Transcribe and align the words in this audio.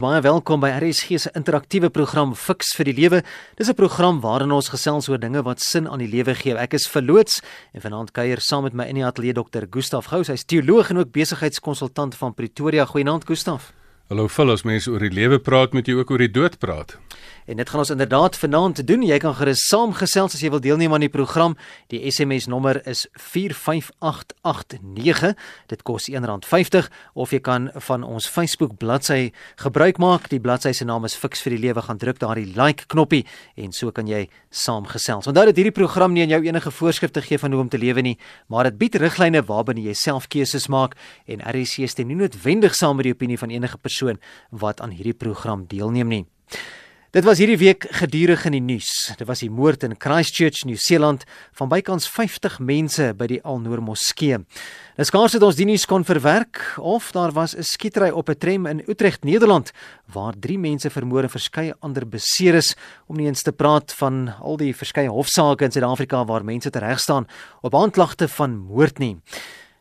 Baie 0.00 0.22
welkom 0.24 0.62
by 0.62 0.70
RSG 0.78 1.18
se 1.20 1.30
interaktiewe 1.36 1.90
program 1.92 2.30
Fix 2.32 2.70
vir 2.72 2.88
die 2.88 2.94
Lewe. 2.96 3.18
Dis 3.58 3.68
'n 3.68 3.76
program 3.76 4.20
waarin 4.22 4.50
ons 4.50 4.70
gesels 4.72 5.10
oor 5.10 5.18
dinge 5.18 5.42
wat 5.42 5.60
sin 5.60 5.86
aan 5.86 5.98
die 5.98 6.08
lewe 6.08 6.34
gee. 6.34 6.56
Ek 6.56 6.72
is 6.72 6.88
verloots 6.88 7.42
en 7.74 7.82
vanaand 7.82 8.10
kuier 8.12 8.40
saam 8.40 8.62
met 8.62 8.72
my 8.72 8.84
in 8.84 8.94
die 8.94 9.04
ateljee 9.04 9.34
Dr. 9.34 9.66
Gustaf 9.70 10.06
Gous. 10.06 10.28
Hy's 10.28 10.44
teoloog 10.44 10.88
en 10.90 10.96
ook 10.96 11.12
besigheidskonsultant 11.12 12.14
van 12.14 12.34
Pretoria. 12.34 12.86
Goeienaand 12.86 13.26
Gustaf. 13.26 13.74
Hallo 14.08 14.26
Phil, 14.26 14.50
as 14.50 14.64
mense 14.64 14.90
oor 14.90 14.98
die 14.98 15.12
lewe 15.12 15.38
praat, 15.38 15.72
moet 15.72 15.86
jy 15.86 15.94
ook 15.94 16.10
oor 16.10 16.18
die 16.18 16.30
dood 16.30 16.58
praat. 16.58 16.98
En 17.46 17.56
dit 17.56 17.70
gaan 17.70 17.78
ons 17.78 17.90
inderdaad 17.90 18.36
vanaand 18.36 18.86
doen. 18.86 19.02
Jy 19.02 19.18
kan 19.18 19.34
gerus 19.34 19.68
saamgesels 19.68 20.34
as 20.34 20.40
jy 20.40 20.50
wil 20.50 20.60
deelneem 20.60 20.92
aan 20.92 21.00
die 21.00 21.12
program. 21.12 21.56
Die 21.92 22.10
SMS 22.10 22.46
nommer 22.46 22.88
is 22.88 23.08
45889. 23.12 25.34
Dit 25.72 25.82
kos 25.82 26.10
R1.50 26.10 26.88
of 27.14 27.30
jy 27.30 27.40
kan 27.40 27.70
van 27.88 28.04
ons 28.04 28.28
Facebook 28.28 28.76
bladsy 28.78 29.32
gebruik 29.62 29.98
maak. 29.98 30.28
Die 30.28 30.40
bladsy 30.40 30.72
se 30.76 30.84
naam 30.84 31.04
is 31.08 31.16
Fix 31.16 31.42
vir 31.44 31.50
die 31.56 31.62
Lewe. 31.66 31.82
Gaan 31.82 31.98
druk 31.98 32.18
daardie 32.20 32.52
like 32.56 32.84
knoppie 32.92 33.26
en 33.56 33.72
so 33.72 33.90
kan 33.94 34.08
jy 34.08 34.28
saamgesels. 34.50 35.26
Onthou 35.30 35.46
dat 35.48 35.56
hierdie 35.56 35.74
program 35.74 36.12
nie 36.12 36.22
aan 36.22 36.34
jou 36.34 36.42
enige 36.46 36.70
voorskrifte 36.70 37.22
gee 37.24 37.38
van 37.38 37.52
hoe 37.52 37.60
om 37.60 37.68
te 37.68 37.78
lewe 37.78 38.02
nie, 38.02 38.18
maar 38.48 38.68
dit 38.68 38.78
bied 38.80 38.96
riglyne 39.00 39.42
waarbinne 39.46 39.84
jy 39.84 39.94
self 39.94 40.28
keuses 40.32 40.68
maak 40.72 40.96
en 41.30 41.42
RC 41.44 41.88
stem 41.90 42.10
nie 42.10 42.18
noodwendig 42.18 42.74
saam 42.76 42.98
met 43.00 43.08
die 43.08 43.14
opinie 43.14 43.38
van 43.38 43.54
enige 43.54 43.78
persoon 43.78 44.20
wat 44.50 44.80
aan 44.80 44.94
hierdie 44.96 45.16
program 45.16 45.66
deelneem 45.70 46.08
nie. 46.08 46.24
Dit 47.10 47.24
was 47.26 47.40
hierdie 47.42 47.58
week 47.58 47.88
gedurig 47.98 48.44
in 48.46 48.54
die 48.54 48.62
nuus. 48.62 48.88
Dit 49.18 49.26
was 49.26 49.40
die 49.42 49.48
moord 49.50 49.82
in 49.82 49.96
Christchurch, 49.98 50.60
Nieu-Seeland 50.62 51.24
van 51.58 51.66
bykans 51.72 52.04
50 52.06 52.60
mense 52.62 53.08
by 53.18 53.26
die 53.32 53.40
Al-Noor 53.42 53.80
Moskee. 53.82 54.36
Nou 54.94 55.06
skaars 55.08 55.34
het 55.34 55.42
ons 55.42 55.58
die 55.58 55.66
nuus 55.66 55.88
kon 55.90 56.06
verwerk 56.06 56.60
of 56.78 57.08
daar 57.10 57.34
was 57.34 57.56
'n 57.56 57.66
skietery 57.66 58.12
op 58.14 58.30
'n 58.30 58.38
tram 58.38 58.66
in 58.66 58.84
Utrecht, 58.86 59.24
Nederland, 59.24 59.72
waar 60.06 60.34
3 60.38 60.58
mense 60.58 60.88
vermoor 60.88 61.22
en 61.22 61.30
verskeie 61.30 61.74
ander 61.80 62.06
beseer 62.06 62.54
is, 62.54 62.76
om 63.08 63.16
nie 63.16 63.26
eens 63.26 63.42
te 63.42 63.52
praat 63.52 63.92
van 63.92 64.32
al 64.40 64.56
die 64.56 64.72
verskeie 64.72 65.10
hofsaake 65.10 65.64
in 65.64 65.72
Suid-Afrika 65.72 66.24
waar 66.24 66.44
mense 66.44 66.70
tereg 66.70 67.00
staan 67.00 67.26
op 67.62 67.74
aanklagte 67.74 68.28
van 68.28 68.56
moord 68.56 68.98
nie. 68.98 69.18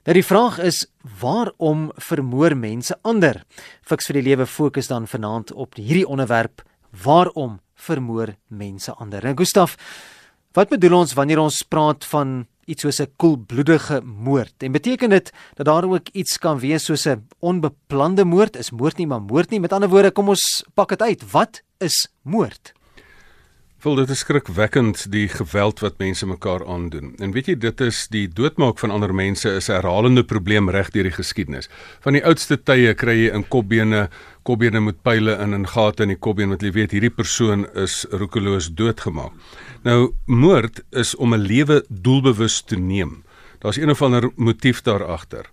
Nou 0.03 0.13
die 0.13 0.25
vraag 0.25 0.57
is 0.57 0.87
waarom 1.19 1.91
vermoor 1.95 2.57
mense 2.57 2.97
ander? 3.03 3.43
Fiks 3.83 4.07
vir 4.07 4.13
die 4.13 4.29
lewe 4.29 4.47
fokus 4.47 4.87
dan 4.87 5.07
vanaand 5.07 5.51
op 5.51 5.75
hierdie 5.75 6.07
onderwerp 6.07 6.63
waarom 7.03 7.59
vermoor 7.75 8.35
mense 8.47 8.93
ander? 8.93 9.25
En 9.25 9.37
Gustaf, 9.37 9.75
wat 10.51 10.69
bedoel 10.69 10.97
ons 10.99 11.13
wanneer 11.13 11.39
ons 11.39 11.61
praat 11.61 12.05
van 12.05 12.47
iets 12.65 12.81
soos 12.81 12.99
'n 12.99 13.13
koelbloedige 13.15 14.01
moord? 14.01 14.53
En 14.63 14.71
beteken 14.71 15.09
dit 15.09 15.31
dat 15.53 15.65
daar 15.65 15.83
ook 15.83 16.09
iets 16.11 16.37
kan 16.37 16.59
wees 16.59 16.85
soos 16.85 17.05
'n 17.05 17.27
onbeplande 17.39 18.25
moord? 18.25 18.55
Is 18.55 18.71
moord 18.71 18.97
nie 18.97 19.07
maar 19.07 19.21
moord 19.21 19.49
nie? 19.49 19.59
Met 19.59 19.73
ander 19.73 19.89
woorde, 19.89 20.11
kom 20.11 20.29
ons 20.29 20.63
pak 20.73 20.89
dit 20.89 21.01
uit. 21.01 21.31
Wat 21.31 21.61
is 21.77 22.07
moord? 22.21 22.73
Vol 23.79 23.95
dit 23.95 24.09
is 24.11 24.19
skrikwekkend 24.25 25.05
die 25.07 25.29
geweld 25.31 25.79
wat 25.79 26.01
mense 26.03 26.27
mekaar 26.27 26.65
aandoen. 26.67 27.13
En 27.23 27.31
weet 27.31 27.47
jy 27.47 27.53
dit 27.63 27.81
is 27.85 28.01
die 28.11 28.25
doodmaak 28.27 28.75
van 28.81 28.91
ander 28.91 29.13
mense 29.15 29.53
is 29.55 29.69
'n 29.69 29.77
herhalende 29.77 30.23
probleem 30.23 30.67
reg 30.69 30.89
deur 30.91 31.07
die 31.07 31.15
geskiedenis. 31.15 31.69
Van 32.03 32.13
die 32.13 32.23
oudste 32.25 32.57
tye 32.57 32.93
kry 32.93 33.15
jy 33.15 33.29
in 33.31 33.47
kopbene, 33.47 34.09
kopbene 34.43 34.81
met 34.81 35.01
pile 35.01 35.37
in 35.39 35.53
en 35.53 35.67
gate 35.67 36.03
in 36.03 36.09
die 36.09 36.19
kopbeen 36.19 36.49
wat 36.49 36.61
jy 36.61 36.71
weet 36.71 36.91
hierdie 36.91 37.15
persoon 37.15 37.67
is 37.73 38.05
roekeloos 38.11 38.67
doodgemaak. 38.75 39.31
Nou 39.83 40.11
moord 40.25 40.81
is 40.91 41.15
om 41.15 41.33
'n 41.33 41.47
lewe 41.47 41.85
doelbewus 41.89 42.61
te 42.61 42.75
neem. 42.75 43.23
Daar's 43.59 43.77
een 43.77 43.89
of 43.89 44.01
ander 44.01 44.29
motief 44.35 44.81
daar 44.81 45.05
agter. 45.05 45.45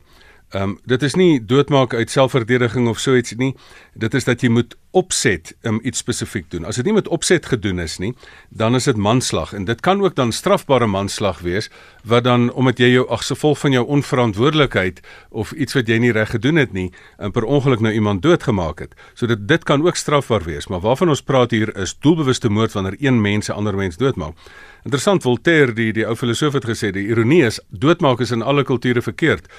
Ehm 0.54 0.62
um, 0.62 0.78
dit 0.84 1.02
is 1.02 1.14
nie 1.14 1.44
doodmaak 1.44 1.94
uit 1.94 2.10
selfverdediging 2.10 2.88
of 2.88 2.98
so 3.02 3.16
iets 3.16 3.32
nie. 3.34 3.56
Dit 3.94 4.14
is 4.14 4.24
dat 4.24 4.40
jy 4.40 4.48
moet 4.48 4.76
opset 4.94 5.56
um, 5.66 5.80
iets 5.82 5.98
spesifiek 5.98 6.46
doen. 6.50 6.64
As 6.64 6.78
dit 6.78 6.86
nie 6.86 6.94
met 6.94 7.08
opset 7.08 7.46
gedoen 7.50 7.80
is 7.82 7.96
nie, 7.98 8.12
dan 8.48 8.78
is 8.78 8.84
dit 8.86 8.96
manslag 8.96 9.52
en 9.52 9.64
dit 9.66 9.80
kan 9.82 10.00
ook 10.00 10.14
dan 10.14 10.30
strafbare 10.32 10.86
manslag 10.86 11.40
wees 11.42 11.66
wat 12.04 12.24
dan 12.24 12.46
omdat 12.52 12.78
jy 12.78 12.92
jou 12.92 13.08
ag 13.10 13.26
gevolg 13.26 13.58
van 13.58 13.74
jou 13.74 13.82
onverantwoordelikheid 13.96 15.00
of 15.30 15.50
iets 15.52 15.74
wat 15.74 15.90
jy 15.90 15.98
nie 15.98 16.12
reg 16.14 16.30
gedoen 16.30 16.62
het 16.62 16.72
nie, 16.72 16.92
um, 17.18 17.32
per 17.34 17.44
ongeluk 17.44 17.82
nou 17.82 17.92
iemand 17.92 18.22
doodgemaak 18.22 18.84
het. 18.86 18.94
So 19.14 19.26
dit 19.26 19.48
dit 19.48 19.64
kan 19.64 19.82
ook 19.82 19.98
strafbaar 19.98 20.46
wees, 20.46 20.70
maar 20.70 20.80
waarvan 20.80 21.10
ons 21.10 21.22
praat 21.26 21.50
hier 21.50 21.74
is 21.76 21.96
doelbewuste 21.98 22.48
moord 22.48 22.72
wanneer 22.78 22.96
een 23.00 23.20
mens 23.20 23.50
'n 23.50 23.58
ander 23.58 23.74
mens 23.74 23.96
doodmaak. 23.96 24.38
Interessant 24.84 25.22
Voltaire 25.22 25.72
die 25.72 25.92
die 25.92 26.06
ou 26.06 26.14
filosoof 26.14 26.52
het 26.52 26.64
gesê 26.64 26.92
die 26.92 27.08
ironie 27.10 27.42
is 27.44 27.60
doodmaak 27.68 28.20
is 28.20 28.30
in 28.30 28.42
alle 28.42 28.62
kulture 28.62 29.02
verkeerd 29.02 29.50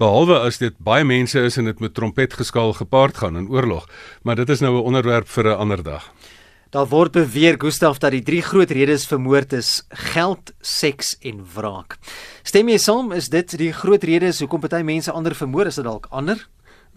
behalwe 0.00 0.40
as 0.46 0.58
dit 0.58 0.74
baie 0.78 1.04
mense 1.04 1.38
is 1.38 1.58
en 1.58 1.68
dit 1.70 1.80
met 1.80 1.94
trompetgeskaal 1.94 2.72
gepaard 2.80 3.16
gaan 3.22 3.36
in 3.36 3.48
oorlog, 3.48 3.86
maar 4.22 4.36
dit 4.36 4.48
is 4.50 4.60
nou 4.60 4.74
'n 4.76 4.84
onderwerp 4.84 5.28
vir 5.28 5.44
'n 5.44 5.58
ander 5.58 5.82
dag. 5.82 6.12
Daar 6.70 6.88
word 6.88 7.12
beweer 7.12 7.54
Gustaf 7.58 7.98
dat 7.98 8.10
die 8.10 8.22
drie 8.22 8.42
groot 8.42 8.70
redes 8.70 9.06
vir 9.06 9.20
moord 9.20 9.52
is 9.52 9.84
geld, 9.88 10.52
seks 10.60 11.16
en 11.22 11.44
wraak. 11.54 11.98
Stem 12.42 12.68
jy 12.68 12.78
saam 12.78 13.12
is 13.12 13.28
dit 13.28 13.56
die 13.58 13.72
groot 13.72 14.02
redes 14.02 14.40
hoekom 14.40 14.60
party 14.60 14.82
mense 14.82 15.12
ander 15.12 15.34
vermoor 15.34 15.66
is 15.66 15.74
dit 15.74 15.84
dalk 15.84 16.08
ander? 16.10 16.48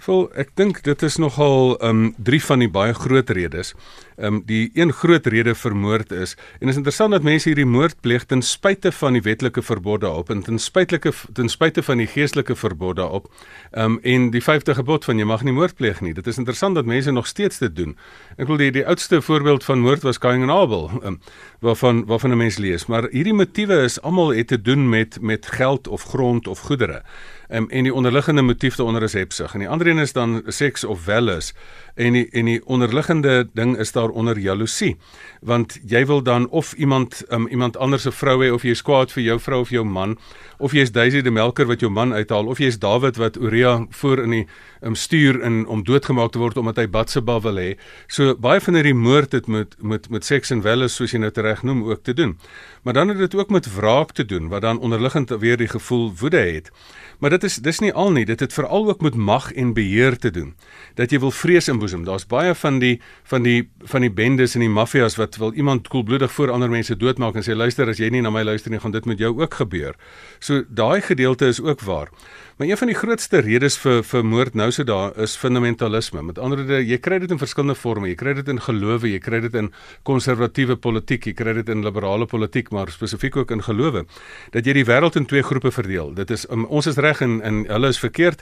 Vol 0.02 0.31
ek 0.34 0.56
dink 0.56 0.81
dit 0.86 1.03
is 1.03 1.18
nogal 1.18 1.75
ehm 1.78 1.90
um, 1.90 2.16
drie 2.18 2.41
van 2.41 2.59
die 2.59 2.69
baie 2.69 2.94
groot 2.94 3.30
redes. 3.30 3.75
Um, 4.17 4.39
die 4.45 4.72
een 4.73 4.89
groot 4.94 5.28
rede 5.29 5.53
vir 5.53 5.75
moord 5.78 6.11
is 6.11 6.31
en 6.59 6.72
is 6.72 6.78
interessant 6.79 7.13
dat 7.13 7.22
mense 7.22 7.45
hierdie 7.51 7.67
moord 7.69 8.00
pleeg 8.01 8.23
ten 8.25 8.41
spyte 8.41 8.89
van 8.91 9.13
die 9.13 9.22
wetlike 9.22 9.61
verbod 9.61 10.01
daarop 10.01 10.31
en 10.33 10.41
ten 10.41 10.57
spytelike 10.57 11.11
ten 11.38 11.51
spyte 11.53 11.83
van 11.85 12.01
die 12.01 12.07
geestelike 12.09 12.56
verbod 12.57 12.97
daarop. 12.97 13.29
Ehm 13.72 13.97
um, 13.97 14.00
en 14.01 14.29
die 14.33 14.41
50 14.41 14.79
gebod 14.81 15.06
van 15.06 15.22
jy 15.22 15.27
mag 15.29 15.44
nie 15.45 15.53
moord 15.53 15.77
pleeg 15.77 16.01
nie. 16.01 16.16
Dit 16.17 16.27
is 16.27 16.41
interessant 16.41 16.75
dat 16.75 16.89
mense 16.89 17.13
nog 17.13 17.27
steeds 17.29 17.61
dit 17.61 17.75
doen. 17.75 17.94
Ek 18.41 18.50
wil 18.50 18.57
die 18.57 18.72
die 18.72 18.85
oudste 18.88 19.22
voorbeeld 19.22 19.63
van 19.63 19.85
moord 19.85 20.01
was 20.01 20.17
Cain 20.17 20.41
en 20.41 20.50
Abel, 20.50 20.89
um, 21.03 21.19
waarvan 21.61 22.06
waarvan 22.09 22.33
'n 22.33 22.38
mens 22.38 22.57
lees, 22.57 22.88
maar 22.88 23.09
hierdie 23.11 23.38
motiewe 23.38 23.83
is 23.83 24.01
almal 24.01 24.33
het 24.33 24.47
te 24.47 24.61
doen 24.61 24.89
met 24.89 25.22
met 25.22 25.45
geld 25.45 25.88
of 25.88 26.03
grond 26.03 26.47
of 26.47 26.59
goedere. 26.59 27.03
Um, 27.50 27.69
en 27.69 27.83
die 27.83 27.94
onderliggende 27.94 28.41
motief 28.41 28.75
daaronder 28.75 29.03
is 29.03 29.13
hebsug 29.13 29.53
en 29.53 29.59
die 29.59 29.69
ander 29.69 29.88
een 29.88 30.00
is 30.03 30.11
dan 30.11 30.41
seks 30.47 30.83
of 30.83 31.06
wellus 31.06 31.53
en 31.95 32.13
die 32.13 32.27
en 32.31 32.45
die 32.45 32.59
onderliggende 32.66 33.47
ding 33.53 33.77
is 33.77 33.91
daaronder 34.07 34.40
jaloesie. 34.40 34.95
Want 35.41 35.78
jy 35.85 36.06
wil 36.06 36.23
dan 36.23 36.50
of 36.50 36.73
iemand 36.73 37.23
um, 37.29 37.47
iemand 37.47 37.78
anders 37.78 38.01
se 38.01 38.12
vrou 38.12 38.44
hê 38.44 38.51
of 38.53 38.63
jy 38.63 38.73
is 38.73 38.81
kwaad 38.81 39.12
vir 39.12 39.23
jou 39.23 39.40
vrou 39.40 39.62
of 39.62 39.69
jou 39.69 39.84
man 39.85 40.18
of 40.57 40.73
jy 40.73 40.81
is 40.81 40.91
Daisy 40.91 41.22
die 41.22 41.31
melker 41.34 41.68
wat 41.69 41.84
jou 41.84 41.91
man 41.94 42.13
uithaal 42.13 42.47
of 42.50 42.59
jy 42.59 42.72
is 42.72 42.79
Dawid 42.79 43.18
wat 43.18 43.38
Uria 43.38 43.85
voor 44.00 44.23
in 44.23 44.34
die 44.34 44.45
um, 44.81 44.95
stuur 44.95 45.41
in 45.43 45.65
om 45.67 45.83
doodgemaak 45.83 46.31
te 46.31 46.39
word 46.39 46.57
omdat 46.57 46.77
hy 46.77 46.88
Batseba 46.88 47.39
wil 47.41 47.59
hê 47.61 47.69
so 48.07 48.35
baie 48.35 48.61
van 48.61 48.79
hierdie 48.79 48.95
moord 48.97 49.31
het 49.31 49.47
met 49.47 49.75
met 49.81 50.09
met 50.09 50.25
seks 50.25 50.51
en 50.51 50.61
wellus 50.61 50.95
soos 50.95 51.13
jy 51.13 51.19
nou 51.19 51.31
reg 51.33 51.63
noem 51.63 51.83
ook 51.89 52.03
te 52.03 52.13
doen 52.13 52.38
maar 52.83 52.93
dan 52.93 53.07
het 53.07 53.17
dit 53.17 53.35
ook 53.35 53.49
met 53.49 53.73
wraak 53.75 54.11
te 54.11 54.25
doen 54.25 54.49
wat 54.49 54.61
dan 54.61 54.79
onderliggend 54.79 55.29
weer 55.29 55.57
die 55.57 55.67
gevoel 55.67 56.13
woede 56.19 56.38
het 56.38 56.71
Maar 57.17 57.29
dit 57.29 57.43
is 57.43 57.55
dis 57.65 57.79
nie 57.81 57.93
al 57.93 58.11
nie, 58.13 58.25
dit 58.29 58.39
het 58.39 58.53
veral 58.53 58.88
ook 58.89 59.01
met 59.01 59.15
mag 59.15 59.49
en 59.53 59.73
beheer 59.73 60.17
te 60.17 60.29
doen. 60.31 60.53
Dat 60.94 61.09
jy 61.11 61.19
wil 61.19 61.31
vrees 61.33 61.67
inboesem. 61.67 62.03
Daar's 62.05 62.27
baie 62.29 62.53
van 62.55 62.77
die 62.79 62.99
van 63.25 63.41
die 63.41 63.69
van 63.89 64.05
die 64.05 64.11
bendes 64.13 64.53
en 64.53 64.61
die 64.61 64.69
maffias 64.69 65.17
wat 65.17 65.39
wil 65.41 65.53
iemand 65.53 65.88
koelbloedig 65.88 66.31
voor 66.31 66.51
ander 66.53 66.69
mense 66.69 66.97
doodmaak 66.97 67.35
en 67.35 67.45
sê 67.45 67.57
luister 67.57 67.89
as 67.89 67.97
jy 67.97 68.11
nie 68.13 68.21
na 68.21 68.29
my 68.29 68.44
luister 68.45 68.71
nie, 68.71 68.79
gaan 68.79 68.94
dit 68.94 69.05
met 69.05 69.19
jou 69.19 69.33
ook 69.41 69.53
gebeur. 69.53 69.97
So 70.39 70.63
daai 70.69 71.01
gedeelte 71.01 71.49
is 71.49 71.61
ook 71.61 71.81
waar. 71.81 72.13
Maar 72.57 72.68
een 72.68 72.78
van 72.78 72.90
die 72.90 72.95
grootste 72.97 73.38
redes 73.45 73.75
vir 73.78 74.00
vir 74.01 74.23
moord 74.25 74.56
nou 74.57 74.66
so 74.73 74.81
daar 74.84 75.12
is 75.22 75.35
fundamentalisme. 75.38 76.23
Met 76.25 76.40
ander 76.41 76.57
woorde, 76.57 76.79
jy 76.81 76.97
kry 76.97 77.19
dit 77.22 77.29
in 77.29 77.38
verskillende 77.38 77.75
forme. 77.78 78.07
Jy 78.09 78.16
kry 78.18 78.31
dit 78.40 78.47
in 78.50 78.57
gelowe, 78.66 79.06
jy 79.06 79.19
kry 79.22 79.44
dit 79.44 79.57
in 79.59 79.68
konservatiewe 80.09 80.73
politiek, 80.81 81.28
jy 81.29 81.35
kry 81.38 81.53
dit 81.59 81.69
in 81.69 81.84
liberale 81.85 82.25
politiek, 82.25 82.72
maar 82.73 82.90
spesifiek 82.90 83.38
ook 83.38 83.53
in 83.53 83.62
gelowe. 83.62 84.07
Dat 84.56 84.66
jy 84.66 84.73
die 84.73 84.85
wêreld 84.90 85.19
in 85.22 85.29
twee 85.29 85.45
groepe 85.45 85.69
verdeel. 85.72 86.16
Dit 86.18 86.34
is 86.34 86.47
um, 86.50 86.66
ons 86.66 86.90
is 86.90 86.97
reg 86.97 87.22
en 87.22 87.35
en 87.45 87.59
hulle 87.69 87.91
is 87.94 88.00
verkeerd 88.01 88.41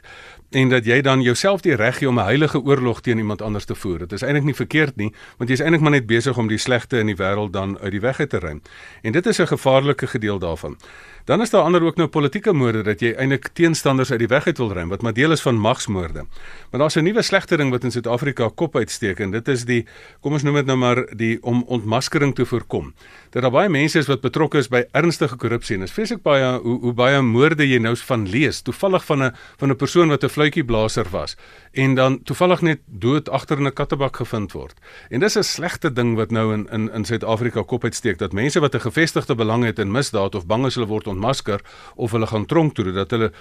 en 0.56 0.72
dat 0.72 0.88
jy 0.88 1.02
dan 1.04 1.20
jouself 1.26 1.66
die 1.66 1.76
reg 1.76 1.98
gee 2.00 2.08
om 2.08 2.16
'n 2.16 2.24
heilige 2.24 2.60
oorlog 2.64 3.02
teen 3.02 3.18
iemand 3.18 3.42
anders 3.42 3.66
te 3.66 3.76
voer. 3.76 4.00
Dit 4.08 4.14
is 4.14 4.22
eintlik 4.22 4.46
nie 4.46 4.56
verkeerd 4.56 4.96
nie, 4.96 5.12
want 5.38 5.50
jy 5.50 5.60
is 5.60 5.62
eintlik 5.62 5.82
maar 5.82 5.92
net 5.92 6.08
besig 6.08 6.38
om 6.38 6.48
die 6.48 6.58
slegte 6.58 7.00
in 7.00 7.08
die 7.08 7.20
wêreld 7.20 7.52
dan 7.52 7.78
uit 7.80 7.92
die 7.92 8.00
weg 8.00 8.24
te 8.28 8.40
ruim. 8.40 8.62
En 9.02 9.12
dit 9.12 9.26
is 9.26 9.40
'n 9.40 9.48
gevaarlike 9.48 10.08
gedeelte 10.08 10.46
daarvan. 10.46 10.78
Dan 11.26 11.42
is 11.42 11.50
daar 11.50 11.62
ander 11.62 11.84
ook 11.84 11.96
nou 11.96 12.08
politieke 12.08 12.54
moorde 12.54 12.82
dat 12.82 13.00
jy 13.00 13.14
eintlik 13.18 13.48
teenstanders 13.54 14.05
uit 14.12 14.20
die 14.20 14.28
weg 14.28 14.46
uit 14.46 14.58
wil 14.58 14.74
ruim 14.74 14.90
wat 14.90 15.02
maar 15.02 15.14
deel 15.14 15.32
is 15.32 15.42
van 15.42 15.56
magsmoorde. 15.56 16.26
Maar 16.72 16.80
daar's 16.80 16.96
'n 16.96 17.04
nuwe 17.04 17.22
slegte 17.22 17.58
ding 17.58 17.72
wat 17.72 17.84
in 17.84 17.92
Suid-Afrika 17.92 18.50
kop 18.56 18.76
uitsteek 18.76 19.20
en 19.20 19.32
dit 19.32 19.48
is 19.48 19.66
die 19.66 19.86
kom 20.22 20.34
ons 20.34 20.44
noem 20.44 20.56
dit 20.56 20.66
nou 20.66 20.78
maar 20.78 21.06
die 21.16 21.44
om 21.44 21.64
ontmaskering 21.68 22.36
te 22.36 22.46
voorkom. 22.46 22.94
Dat 23.30 23.42
daar 23.42 23.52
baie 23.52 23.70
mense 23.70 24.00
is 24.00 24.08
wat 24.08 24.22
betrokke 24.22 24.58
is 24.58 24.68
by 24.68 24.84
ernstige 24.92 25.36
korrupsie 25.36 25.76
en 25.76 25.82
is 25.82 25.92
vreeslik 25.92 26.22
baie 26.22 26.60
hoe 26.60 26.80
hoe 26.80 26.94
baie 26.94 27.22
moorde 27.22 27.68
jy 27.68 27.78
nou 27.78 27.96
van 27.96 28.28
lees, 28.30 28.62
toevallig 28.62 29.06
van 29.06 29.24
'n 29.24 29.32
van 29.58 29.70
'n 29.70 29.76
persoon 29.76 30.10
wat 30.10 30.24
'n 30.24 30.30
fluitjieblaser 30.30 31.06
was 31.12 31.36
en 31.72 31.96
dan 31.96 32.24
toevallig 32.24 32.62
net 32.62 32.80
dood 32.86 33.30
agter 33.30 33.58
in 33.58 33.68
'n 33.68 33.74
kattebak 33.74 34.16
gevind 34.16 34.52
word. 34.52 34.80
En 35.10 35.20
dis 35.20 35.38
'n 35.38 35.44
slegte 35.44 35.94
ding 35.94 36.16
wat 36.16 36.32
nou 36.32 36.54
in 36.54 36.68
in 36.72 36.92
in 36.92 37.06
Suid-Afrika 37.06 37.64
kop 37.64 37.84
uitsteek 37.84 38.18
dat 38.18 38.34
mense 38.34 38.60
wat 38.60 38.76
'n 38.76 38.80
gevestigde 38.80 39.36
belang 39.36 39.64
het 39.64 39.80
in 39.80 39.92
misdaad 39.92 40.36
of 40.36 40.46
bang 40.46 40.66
is 40.66 40.76
hulle 40.76 40.88
word 40.88 41.08
ontmasker 41.08 41.60
of 41.96 42.12
hulle 42.12 42.28
gaan 42.28 42.46
tronk 42.46 42.76
toe 42.76 42.92
dat 42.92 43.12
hulle 43.12 43.32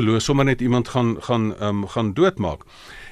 skaamteloos 0.00 0.24
sommer 0.24 0.44
net 0.44 0.60
iemand 0.60 0.88
gaan 0.88 1.16
gaan 1.20 1.54
ehm 1.56 1.82
um, 1.82 1.88
gaan 1.88 2.12
doodmaak. 2.14 2.60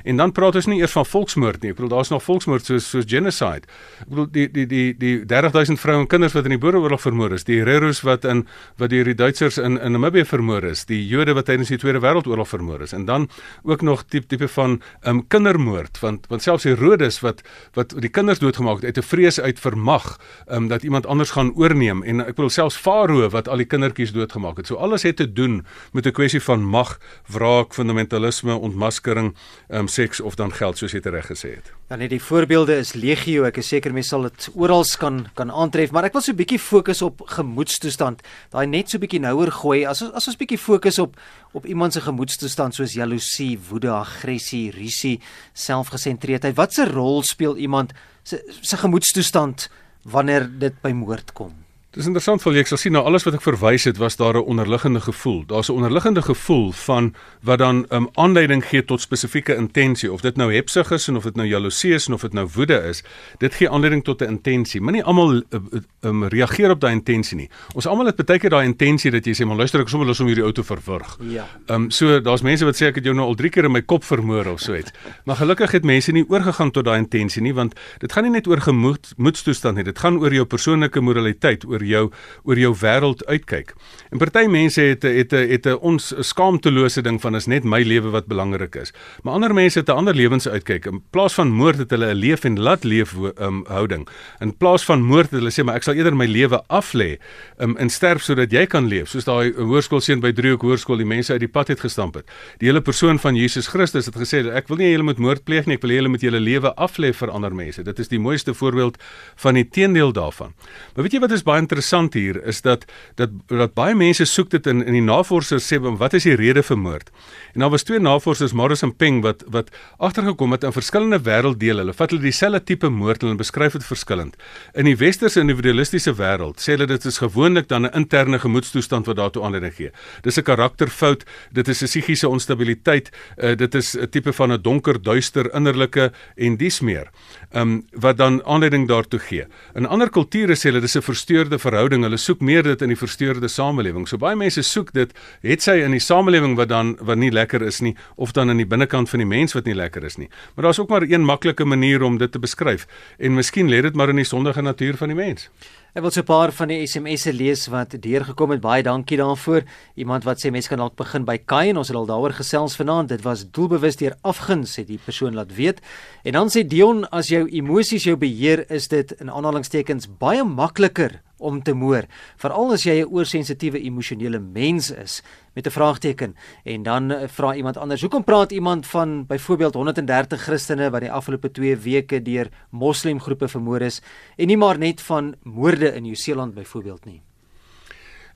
En 0.09 0.17
dan 0.17 0.33
praat 0.33 0.57
ons 0.59 0.69
nie 0.71 0.81
eers 0.81 0.95
van 0.97 1.07
volksmoord 1.07 1.63
nie. 1.63 1.73
Ek 1.75 1.79
bedoel 1.79 1.93
daar's 1.93 2.13
nog 2.13 2.23
volksmoord 2.25 2.65
soos 2.65 2.89
soos 2.89 3.07
genocide. 3.09 3.69
Ek 4.03 4.09
bedoel 4.09 4.29
die 4.33 4.47
die 4.55 4.67
die 4.67 4.87
die 4.97 5.15
30000 5.29 5.81
vroue 5.81 6.05
en 6.05 6.09
kinders 6.11 6.37
wat 6.37 6.49
in 6.49 6.57
die 6.57 6.61
Boereoorlog 6.63 7.03
vermoor 7.03 7.35
is, 7.37 7.45
die 7.49 7.59
Hereros 7.61 8.01
wat 8.07 8.25
in 8.25 8.47
wat 8.81 8.93
deur 8.95 9.05
die 9.05 9.17
Duitsers 9.19 9.59
in 9.61 9.77
in 9.77 9.93
Namibië 9.93 10.25
vermoor 10.25 10.65
is, 10.65 10.87
die 10.89 11.01
Jode 11.07 11.35
wat 11.37 11.49
tydens 11.51 11.69
die 11.69 11.79
Tweede 11.79 12.01
Wêreldoorlog 12.01 12.49
vermoor 12.49 12.83
is 12.87 12.95
en 12.97 13.05
dan 13.05 13.29
ook 13.63 13.83
nog 13.83 14.05
tipe 14.09 14.27
tipe 14.27 14.49
van 14.49 14.81
um, 15.05 15.27
kindermoord 15.29 16.01
want 16.01 16.27
want 16.33 16.43
selfs 16.43 16.65
die 16.69 16.75
Rodes 16.79 17.21
wat 17.21 17.43
wat 17.77 17.93
die 18.01 18.13
kinders 18.13 18.41
doodgemaak 18.41 18.81
het 18.83 18.85
uit 18.85 18.99
'n 19.05 19.09
vrees 19.09 19.41
uit 19.41 19.61
vermag 19.61 20.19
um, 20.49 20.69
dat 20.69 20.83
iemand 20.83 21.07
anders 21.07 21.31
gaan 21.31 21.53
oorneem 21.55 22.03
en 22.03 22.21
ek 22.21 22.37
bedoel 22.37 22.51
selfs 22.51 22.77
Farao 22.77 23.29
wat 23.29 23.49
al 23.49 23.61
die 23.61 23.67
kindertjies 23.67 24.13
doodgemaak 24.13 24.57
het. 24.57 24.67
So 24.67 24.77
alles 24.77 25.03
het 25.03 25.17
te 25.17 25.33
doen 25.33 25.67
met 25.93 26.07
'n 26.07 26.13
kwessie 26.13 26.41
van 26.43 26.63
mag, 26.63 26.99
wraak, 27.27 27.75
fundamentalisme, 27.75 28.55
ontmaskering, 28.55 29.35
um, 29.69 29.89
seks 29.99 30.21
of 30.21 30.37
dan 30.39 30.53
geld 30.55 30.79
soos 30.79 30.95
jy 30.95 31.01
reg 31.11 31.27
gesê 31.31 31.57
het. 31.57 31.73
Dan 31.91 32.03
net 32.03 32.13
die 32.13 32.23
voorbeelde 32.23 32.77
is 32.79 32.95
legio. 32.95 33.47
Ek 33.49 33.59
is 33.63 33.71
seker 33.73 33.95
mense 33.95 34.13
sal 34.13 34.29
dit 34.29 34.49
oral 34.55 34.85
kan 35.01 35.25
kan 35.39 35.51
aantref, 35.51 35.93
maar 35.95 36.07
ek 36.07 36.15
wil 36.15 36.23
so 36.23 36.33
'n 36.33 36.39
bietjie 36.39 36.61
fokus 36.63 37.03
op 37.03 37.23
gemoedstoestand. 37.37 38.23
Daai 38.53 38.67
net 38.67 38.91
so 38.91 38.97
'n 38.99 39.03
bietjie 39.05 39.21
nouer 39.21 39.51
gooi. 39.51 39.87
As 39.87 40.03
as 40.03 40.29
ons 40.29 40.37
bietjie 40.37 40.59
fokus 40.59 40.99
op 40.99 41.17
op 41.53 41.67
iemand 41.67 41.93
se 41.93 42.01
gemoedstoestand 42.01 42.75
soos 42.75 42.93
jaloesie, 42.93 43.59
woede, 43.71 43.91
aggressie, 43.91 44.71
risie, 44.71 45.21
selfgesentreerdheid. 45.55 46.57
Watse 46.57 46.85
rol 46.85 47.23
speel 47.23 47.57
iemand 47.57 47.93
se 48.23 48.43
se 48.61 48.77
gemoedstoestand 48.77 49.69
wanneer 50.05 50.49
dit 50.59 50.75
by 50.83 50.93
moord 50.93 51.33
kom? 51.33 51.68
Dis 51.99 52.07
interessant 52.07 52.39
vir 52.39 52.55
jy 52.55 52.63
ek 52.63 52.69
sal 52.71 52.79
sien 52.79 52.95
nou 52.95 53.01
alles 53.09 53.25
wat 53.27 53.35
ek 53.35 53.43
verwys 53.43 53.89
het 53.89 53.97
was 53.99 54.15
daar 54.21 54.37
'n 54.39 54.47
onderliggende 54.47 55.01
gevoel. 55.03 55.43
Daar's 55.47 55.69
'n 55.69 55.83
onderliggende 55.83 56.23
gevoel 56.23 56.71
van 56.71 57.15
wat 57.43 57.59
dan 57.59 57.77
'n 57.77 57.87
um, 57.91 58.09
aanleiding 58.15 58.63
gee 58.65 58.85
tot 58.85 59.01
spesifieke 59.01 59.57
intensie 59.57 60.13
of 60.13 60.21
dit 60.21 60.37
nou 60.37 60.53
hepsig 60.55 60.91
is 60.91 61.09
en 61.09 61.17
of 61.17 61.25
dit 61.25 61.35
nou 61.35 61.47
jaloesie 61.49 61.95
is 61.95 62.07
en 62.07 62.15
of 62.15 62.21
dit 62.21 62.33
nou 62.33 62.49
woede 62.55 62.83
is. 62.89 63.03
Dit 63.39 63.55
gee 63.55 63.71
aanleiding 63.71 64.05
tot 64.05 64.21
'n 64.23 64.29
intensie. 64.29 64.81
Moenie 64.81 65.03
almal 65.03 65.43
um, 65.51 65.69
um, 66.01 66.25
reageer 66.25 66.71
op 66.71 66.81
daai 66.81 66.93
intensie 66.93 67.37
nie. 67.37 67.51
Ons 67.75 67.87
almal 67.87 68.07
het 68.07 68.27
baie 68.27 68.39
keer 68.39 68.51
daai 68.51 68.65
intensie 68.65 69.11
dat 69.11 69.25
jy 69.25 69.33
sê 69.33 69.47
maar 69.47 69.57
luister 69.57 69.81
ek 69.81 69.89
sommer 69.89 70.07
los 70.07 70.21
om 70.21 70.27
hierdie 70.27 70.45
auto 70.45 70.63
verwrig. 70.63 71.19
Ja. 71.21 71.49
Ehm 71.67 71.83
um, 71.83 71.91
so 71.91 72.21
daar's 72.21 72.43
mense 72.43 72.65
wat 72.65 72.77
sê 72.77 72.87
ek 72.87 72.95
het 72.95 73.05
jou 73.05 73.15
nou 73.15 73.27
al 73.27 73.35
3 73.35 73.51
keer 73.51 73.65
in 73.65 73.73
my 73.73 73.83
kop 73.83 74.05
vermoor 74.05 74.47
of 74.47 74.61
so 74.61 74.75
iets. 74.75 74.93
Maar 75.27 75.37
gelukkig 75.37 75.71
het 75.71 75.85
mense 75.85 76.13
nie 76.13 76.25
oorgegaan 76.29 76.71
tot 76.71 76.85
daai 76.85 76.99
intensie 76.99 77.43
nie 77.43 77.55
want 77.55 77.75
dit 77.99 78.13
gaan 78.13 78.23
nie 78.23 78.33
net 78.33 78.47
oor 78.47 78.61
gemoedstoestand 78.61 79.77
nie. 79.77 79.85
Dit 79.85 79.99
gaan 79.99 80.19
oor 80.19 80.33
jou 80.33 80.45
persoonlike 80.45 81.01
moraliteit, 81.01 81.65
oor 81.65 81.88
jou 81.89 82.05
oor 82.45 82.59
jou 82.59 82.75
wêreld 82.81 83.25
uitkyk. 83.27 83.75
En 84.11 84.19
party 84.19 84.47
mense 84.49 84.81
het 84.81 85.03
het 85.03 85.31
het 85.31 85.67
'n 85.67 85.79
ons 85.81 86.15
skaamtelose 86.21 87.03
ding 87.03 87.21
van 87.21 87.35
is 87.35 87.47
net 87.47 87.65
my 87.65 87.83
lewe 87.83 88.11
wat 88.11 88.27
belangrik 88.27 88.75
is. 88.75 88.93
Maar 89.23 89.35
ander 89.35 89.55
mense 89.55 89.79
het 89.79 89.89
'n 89.89 89.93
ander 89.93 90.15
lewensuitkyk. 90.15 90.87
In 90.87 91.03
plaas 91.11 91.35
van 91.35 91.49
moord 91.49 91.79
het 91.79 91.91
hulle 91.91 92.15
'n 92.15 92.17
leef 92.17 92.45
en 92.45 92.61
laat 92.61 92.85
leef 92.85 93.15
um, 93.41 93.65
houding. 93.69 94.09
In 94.41 94.57
plaas 94.57 94.85
van 94.85 95.03
moord 95.03 95.31
het 95.31 95.41
hulle 95.41 95.51
sê 95.51 95.65
maar 95.65 95.75
ek 95.75 95.83
sal 95.83 95.95
eerder 95.95 96.17
my 96.17 96.27
lewe 96.27 96.63
aflê 96.69 97.19
um, 97.59 97.77
en 97.77 97.89
sterf 97.91 98.23
sodat 98.23 98.53
jy 98.53 98.67
kan 98.67 98.87
leef. 98.87 99.09
Soos 99.09 99.25
daai 99.25 99.53
hoërskoolseun 99.53 100.21
by 100.21 100.33
Driehoek 100.33 100.63
Hoërskool 100.63 100.97
die 100.97 101.07
mense 101.07 101.33
uit 101.33 101.41
die 101.41 101.49
pad 101.49 101.69
het 101.69 101.81
gestamp 101.81 102.15
het. 102.15 102.27
Die 102.59 102.69
hele 102.69 102.81
persoon 102.81 103.19
van 103.19 103.37
Jesus 103.37 103.67
Christus 103.67 104.07
het 104.07 104.17
gesê 104.17 104.45
ek 104.55 104.69
wil 104.69 104.77
nie 104.77 104.91
julle 104.91 105.03
moet 105.03 105.19
moord 105.19 105.45
pleeg 105.45 105.67
nie, 105.67 105.79
ek 105.79 105.83
wil 105.83 105.91
julle 105.91 106.09
met 106.09 106.25
julle 106.25 106.41
lewe 106.41 106.73
aflê 106.77 107.13
vir 107.15 107.31
ander 107.31 107.55
mense. 107.55 107.83
Dit 107.83 107.99
is 107.99 108.09
die 108.09 108.21
mooiste 108.21 108.55
voorbeeld 108.55 108.99
van 109.37 109.55
die 109.55 109.65
teendeel 109.69 110.13
daarvan. 110.13 110.55
Maar 110.95 111.07
weet 111.07 111.19
jy 111.19 111.21
wat 111.21 111.35
is 111.37 111.45
baie 111.47 111.61
interessant 111.69 112.15
hier 112.15 112.39
is 112.49 112.63
dat 112.65 112.85
dat 113.15 113.31
dat 113.47 113.75
baie 113.75 113.95
mense 113.95 114.25
soek 114.25 114.51
dit 114.51 114.67
in 114.67 114.81
in 114.85 114.97
die 114.97 115.05
navorsers 115.05 115.67
sê 115.69 115.79
wat 115.81 116.15
is 116.15 116.25
die 116.25 116.37
rede 116.37 116.63
vir 116.63 116.79
moord. 116.79 117.11
En 117.55 117.61
daar 117.61 117.71
was 117.71 117.83
twee 117.83 118.01
navorsers 118.01 118.53
Morris 118.53 118.83
en 118.83 118.95
Peng 118.97 119.21
wat 119.23 119.45
wat 119.47 119.71
agtergekom 119.99 120.53
het 120.53 120.65
in 120.65 120.73
verskillende 120.73 121.21
wêrelddele. 121.21 121.85
Hulle 121.85 121.95
vat 121.95 122.11
hulle 122.11 122.23
dieselfde 122.23 122.63
tipe 122.65 122.89
moord 122.89 123.23
en 123.23 123.37
beskryf 123.37 123.77
dit 123.77 123.85
verskillend. 123.85 124.37
In 124.75 124.89
die 124.89 124.97
westerse 124.97 125.41
individualistiese 125.41 126.15
wêreld 126.17 126.63
sê 126.65 126.77
hulle 126.77 126.89
dit 126.89 127.05
is 127.05 127.19
gewoonlik 127.19 127.69
dan 127.69 127.87
'n 127.87 127.95
interne 127.95 128.39
gemoedstoestand 128.39 129.07
wat 129.07 129.17
daartoe 129.17 129.45
aanleiding 129.45 129.75
gee. 129.75 129.91
Dis 130.23 130.39
'n 130.39 130.43
karakterfout, 130.43 131.25
dit 131.53 131.69
is 131.69 131.83
'n 131.83 131.87
psigiese 131.87 132.29
onstabiliteit, 132.29 133.11
uh, 133.37 133.57
dit 133.57 133.75
is 133.75 133.97
'n 133.97 134.09
tipe 134.09 134.33
van 134.33 134.53
'n 134.53 134.63
donker, 134.63 135.03
duister 135.03 135.55
innerlike 135.55 136.13
en 136.37 136.57
dis 136.57 136.81
meer. 136.81 137.11
Ehm 137.53 137.63
um, 137.63 137.87
wat 137.93 138.17
dan 138.17 138.45
aanleiding 138.45 138.89
daartoe 138.89 139.19
gee. 139.19 139.45
In 139.75 139.87
ander 139.87 140.11
kulture 140.11 140.55
sê 140.55 140.71
hulle 140.71 140.81
dis 140.81 140.97
'n 140.97 141.03
versteurde 141.03 141.58
verhouding. 141.59 142.03
Hulle 142.07 142.19
soek 142.21 142.41
meer 142.41 142.63
dit 142.63 142.83
in 142.83 142.93
die 142.93 142.99
versteurde 142.99 143.49
samelewing. 143.49 144.07
So 144.09 144.19
baie 144.19 144.37
mense 144.37 144.63
soek 144.63 144.93
dit, 144.97 145.15
het 145.43 145.65
sy 145.65 145.79
in 145.85 145.97
die 145.97 146.03
samelewing 146.03 146.57
wat 146.59 146.71
dan 146.73 146.97
wat 147.01 147.19
nie 147.19 147.31
lekker 147.35 147.63
is 147.67 147.81
nie 147.85 147.95
of 148.17 148.33
dan 148.33 148.51
in 148.51 148.63
die 148.63 148.69
binnekant 148.69 149.11
van 149.11 149.23
die 149.23 149.29
mens 149.29 149.57
wat 149.57 149.69
nie 149.69 149.77
lekker 149.77 150.05
is 150.05 150.19
nie. 150.19 150.29
Maar 150.55 150.69
daar's 150.69 150.81
ook 150.81 150.89
maar 150.89 151.07
een 151.09 151.25
maklike 151.25 151.65
manier 151.65 152.03
om 152.03 152.19
dit 152.19 152.33
te 152.33 152.39
beskryf 152.39 152.87
en 153.19 153.35
miskien 153.35 153.69
lê 153.69 153.83
dit 153.83 153.95
maar 153.95 154.09
in 154.09 154.23
die 154.23 154.29
sondige 154.29 154.63
natuur 154.63 154.97
van 154.97 155.15
die 155.15 155.19
mens. 155.19 155.51
Ek 155.99 156.05
wil 156.05 156.13
so 156.15 156.21
'n 156.21 156.31
paar 156.31 156.53
van 156.53 156.69
die 156.69 156.87
SMS'e 156.87 157.33
lees 157.33 157.67
wat 157.67 157.91
deurgekom 157.91 158.53
het. 158.53 158.61
Baie 158.61 158.83
dankie 158.85 159.17
daarvoor. 159.19 159.65
Iemand 159.97 160.23
wat 160.23 160.39
sê 160.39 160.51
mense 160.51 160.69
kan 160.69 160.79
dalk 160.79 160.95
begin 160.95 161.25
by 161.25 161.39
Kai 161.39 161.71
en 161.71 161.77
ons 161.77 161.89
het 161.89 161.97
al 161.97 162.07
daaroor 162.07 162.33
gesels 162.33 162.77
vanaand. 162.77 163.09
Dit 163.09 163.23
was 163.23 163.51
doelbewus 163.51 163.97
deur 163.97 164.15
afguns 164.23 164.77
het 164.77 164.87
die 164.87 165.01
persoon 165.05 165.35
laat 165.35 165.53
weet. 165.55 165.81
En 166.23 166.33
dan 166.33 166.49
sê 166.49 166.63
Dion 166.65 167.05
as 167.11 167.29
jou 167.29 167.49
emosies 167.49 168.05
jou 168.05 168.17
beheer, 168.17 168.71
is 168.71 168.87
dit 168.89 169.11
in 169.21 169.29
aanhalingstekens 169.31 170.07
baie 170.19 170.45
makliker 170.45 171.21
om 171.39 171.63
te 171.63 171.73
moer, 171.73 172.07
veral 172.37 172.73
as 172.73 172.85
jy 172.85 173.03
'n 173.03 173.11
oorsensitiewe 173.11 173.81
emosionele 173.83 174.39
mens 174.39 174.91
is 174.91 175.23
met 175.59 175.67
'n 175.67 175.71
vraagteken. 175.71 176.37
En 176.65 176.83
dan 176.83 177.11
uh, 177.11 177.19
vra 177.27 177.55
iemand 177.55 177.77
anders, 177.77 178.01
hoekom 178.01 178.25
praat 178.25 178.53
iemand 178.53 178.87
van 178.87 179.27
byvoorbeeld 179.27 179.75
130 179.75 180.43
Christene 180.43 180.91
wat 180.91 181.01
die 181.01 181.13
afgelope 181.13 181.51
2 181.51 181.77
weke 181.77 182.23
deur 182.23 182.49
moslemgroepe 182.71 183.49
vermoor 183.49 183.81
is 183.81 184.03
en 184.37 184.47
nie 184.47 184.57
maar 184.57 184.79
net 184.79 185.01
van 185.01 185.35
moorde 185.43 185.95
in 185.95 186.03
Nieu-Seeland 186.03 186.55
byvoorbeeld 186.55 187.05
nie? 187.05 187.23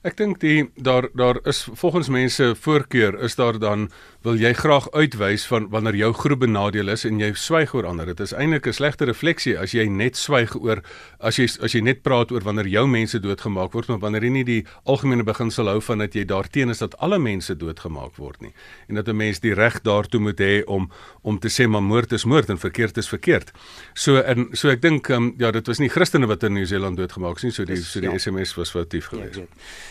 Ek 0.03 0.17
dink 0.17 0.39
die 0.39 0.71
daar 0.75 1.07
daar 1.13 1.39
is 1.47 1.63
volgens 1.73 2.09
mense 2.09 2.55
voorkeur 2.59 3.19
is 3.23 3.35
daar 3.35 3.59
dan 3.59 3.89
wil 4.23 4.37
jy 4.39 4.53
graag 4.55 4.85
uitwys 4.95 5.43
van 5.49 5.65
wanneer 5.73 5.97
jou 5.99 6.13
groep 6.15 6.39
benadeel 6.45 6.93
is 6.93 7.03
en 7.03 7.19
jy 7.19 7.33
swyg 7.35 7.73
oor 7.75 7.85
ander. 7.89 8.07
Dit 8.07 8.21
is 8.23 8.31
eintlik 8.31 8.67
'n 8.67 8.73
slegte 8.73 9.05
refleksie 9.05 9.57
as 9.59 9.73
jy 9.73 9.87
net 9.89 10.15
swyg 10.15 10.55
oor 10.55 10.81
as 11.19 11.35
jy 11.35 11.47
as 11.61 11.73
jy 11.73 11.81
net 11.81 12.03
praat 12.03 12.31
oor 12.31 12.41
wanneer 12.41 12.67
jou 12.67 12.87
mense 12.87 13.19
doodgemaak 13.19 13.73
word, 13.73 13.87
maar 13.87 13.99
wanneer 13.99 14.23
jy 14.23 14.29
nie 14.29 14.43
die 14.43 14.65
algemene 14.85 15.23
beginsel 15.23 15.67
hou 15.67 15.81
van 15.81 15.97
dat 15.97 16.13
jy 16.13 16.23
daarteen 16.25 16.69
is 16.69 16.79
dat 16.79 16.95
alle 16.99 17.19
mense 17.19 17.55
doodgemaak 17.55 18.15
word 18.17 18.41
nie 18.41 18.53
en 18.87 18.95
dat 18.95 19.07
'n 19.07 19.15
mens 19.15 19.39
die 19.39 19.53
reg 19.53 19.81
daartoe 19.81 20.19
moet 20.19 20.39
hê 20.39 20.63
om 20.65 20.89
om 21.21 21.39
te 21.39 21.49
sê 21.49 21.67
maar 21.67 21.83
moord 21.83 22.11
is 22.11 22.25
moord 22.25 22.49
en 22.49 22.57
verkeerd 22.57 22.97
is 22.97 23.07
verkeerd. 23.07 23.51
So 23.93 24.17
en 24.17 24.47
so 24.53 24.69
ek 24.69 24.81
dink 24.81 25.09
um, 25.09 25.33
ja, 25.37 25.51
dit 25.51 25.67
was 25.67 25.79
nie 25.79 25.89
Christene 25.89 26.27
wat 26.27 26.43
in 26.43 26.53
Nieu-Seeland 26.53 26.97
doodgemaak 26.97 27.37
is 27.37 27.43
nie, 27.43 27.51
so 27.51 27.65
die 27.65 27.75
so 27.75 27.99
die 27.99 28.09
ja. 28.09 28.17
SMS 28.17 28.55
was 28.55 28.71
foutief 28.71 29.11
ja, 29.11 29.17
geweest. 29.17 29.35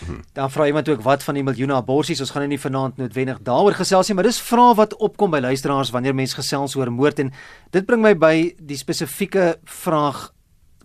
Ja, 0.07 0.15
Dan 0.33 0.51
vra 0.51 0.67
iemand 0.67 0.89
ook 0.89 1.03
wat 1.03 1.23
van 1.23 1.35
die 1.35 1.43
miljoene 1.43 1.75
aborsies. 1.75 2.21
Ons 2.21 2.31
gaan 2.31 2.43
nou 2.43 2.49
nie 2.49 2.61
vanaand 2.61 2.97
noodwendig 2.97 3.39
daaroor 3.43 3.75
gesels 3.75 4.09
nie, 4.09 4.17
maar 4.23 4.31
dis 4.31 4.43
vrae 4.47 4.75
wat 4.79 4.93
opkom 5.03 5.33
by 5.35 5.41
luisteraars 5.43 5.91
wanneer 5.91 6.15
mense 6.15 6.37
gesels 6.39 6.77
oor 6.79 6.93
moord 6.95 7.19
en 7.19 7.33
dit 7.75 7.87
bring 7.89 8.05
my 8.05 8.13
by 8.15 8.53
die 8.55 8.79
spesifieke 8.79 9.57
vraag 9.67 10.29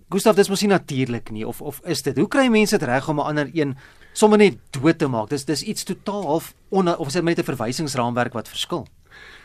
Gustav, 0.10 0.38
dis 0.40 0.48
mos 0.48 0.62
nie 0.64 0.72
natuurlik 0.72 1.30
nie 1.36 1.44
of 1.46 1.60
of 1.62 1.82
is 1.84 2.02
dit? 2.02 2.16
Hoe 2.16 2.30
kry 2.32 2.46
mense 2.48 2.78
dit 2.80 2.88
reg 2.88 3.10
om 3.12 3.20
'n 3.20 3.28
ander 3.28 3.50
een 3.54 3.76
sommer 4.14 4.38
net 4.40 4.58
dood 4.72 4.98
te 4.98 5.08
maak? 5.08 5.30
Dis 5.30 5.46
dis 5.46 5.62
iets 5.62 5.84
totaal 5.84 6.24
half 6.24 6.54
on, 6.70 6.88
of 6.88 7.08
is 7.08 7.14
dit 7.14 7.24
net 7.24 7.40
'n 7.40 7.44
verwysingsraamwerk 7.44 8.34
wat 8.34 8.48
verskil? 8.48 8.88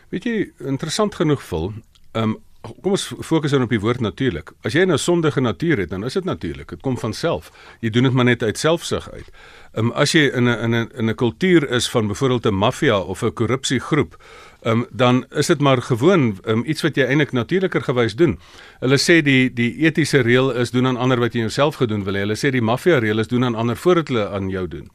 Weet 0.08 0.25
jy, 0.25 0.52
interessant 0.58 1.14
genoeg 1.14 1.42
vol. 1.42 1.72
Ehm 2.12 2.22
um, 2.22 2.37
kom 2.62 2.95
ons 2.95 3.04
fokus 3.21 3.50
dan 3.50 3.64
op 3.66 3.73
die 3.73 3.81
woord 3.83 4.00
natuurlik. 4.00 4.52
As 4.66 4.76
jy 4.76 4.85
nou 4.87 4.99
sondige 5.00 5.40
natuur 5.42 5.83
het, 5.83 5.90
dan 5.90 6.04
is 6.07 6.14
dit 6.19 6.25
natuurlik. 6.25 6.69
Dit 6.75 6.83
kom 6.85 6.99
van 6.99 7.12
self. 7.12 7.50
Jy 7.81 7.90
doen 7.90 8.09
dit 8.09 8.12
maar 8.12 8.28
net 8.28 8.42
uit 8.42 8.59
selfsug 8.59 9.11
uit. 9.11 9.31
Ehm 9.73 9.90
as 9.99 10.12
jy 10.12 10.28
in 10.31 10.49
'n 10.49 10.59
in 10.64 10.75
'n 10.75 10.90
in 10.99 11.11
'n 11.11 11.14
kultuur 11.14 11.71
is 11.71 11.88
van 11.90 12.07
byvoorbeeld 12.07 12.47
'n 12.47 12.54
maffia 12.54 12.99
of 12.99 13.23
'n 13.23 13.33
korrupsiegroep, 13.33 14.16
ehm 14.62 14.78
um, 14.78 14.87
dan 14.90 15.25
is 15.31 15.47
dit 15.47 15.61
maar 15.61 15.83
gewoon 15.83 16.38
um, 16.47 16.62
iets 16.66 16.83
wat 16.83 16.97
jy 16.97 17.04
eintlik 17.04 17.33
natuurliker 17.33 17.83
gewys 17.83 18.14
doen. 18.14 18.38
Hulle 18.81 18.99
sê 18.99 19.23
die 19.23 19.52
die 19.52 19.76
etiese 19.78 20.21
reël 20.21 20.50
is 20.50 20.71
doen 20.71 20.87
aan 20.87 20.97
ander 20.97 21.19
wat 21.19 21.33
jy 21.33 21.40
jouself 21.40 21.76
gedoen 21.76 22.04
wil 22.04 22.14
hê. 22.14 22.19
Hulle 22.19 22.37
sê 22.37 22.50
die 22.50 22.62
maffia 22.62 22.99
reël 22.99 23.19
is 23.19 23.28
doen 23.28 23.45
aan 23.45 23.54
ander 23.54 23.76
voordat 23.76 24.09
hulle 24.09 24.28
aan 24.28 24.49
jou 24.49 24.69
doen. 24.69 24.90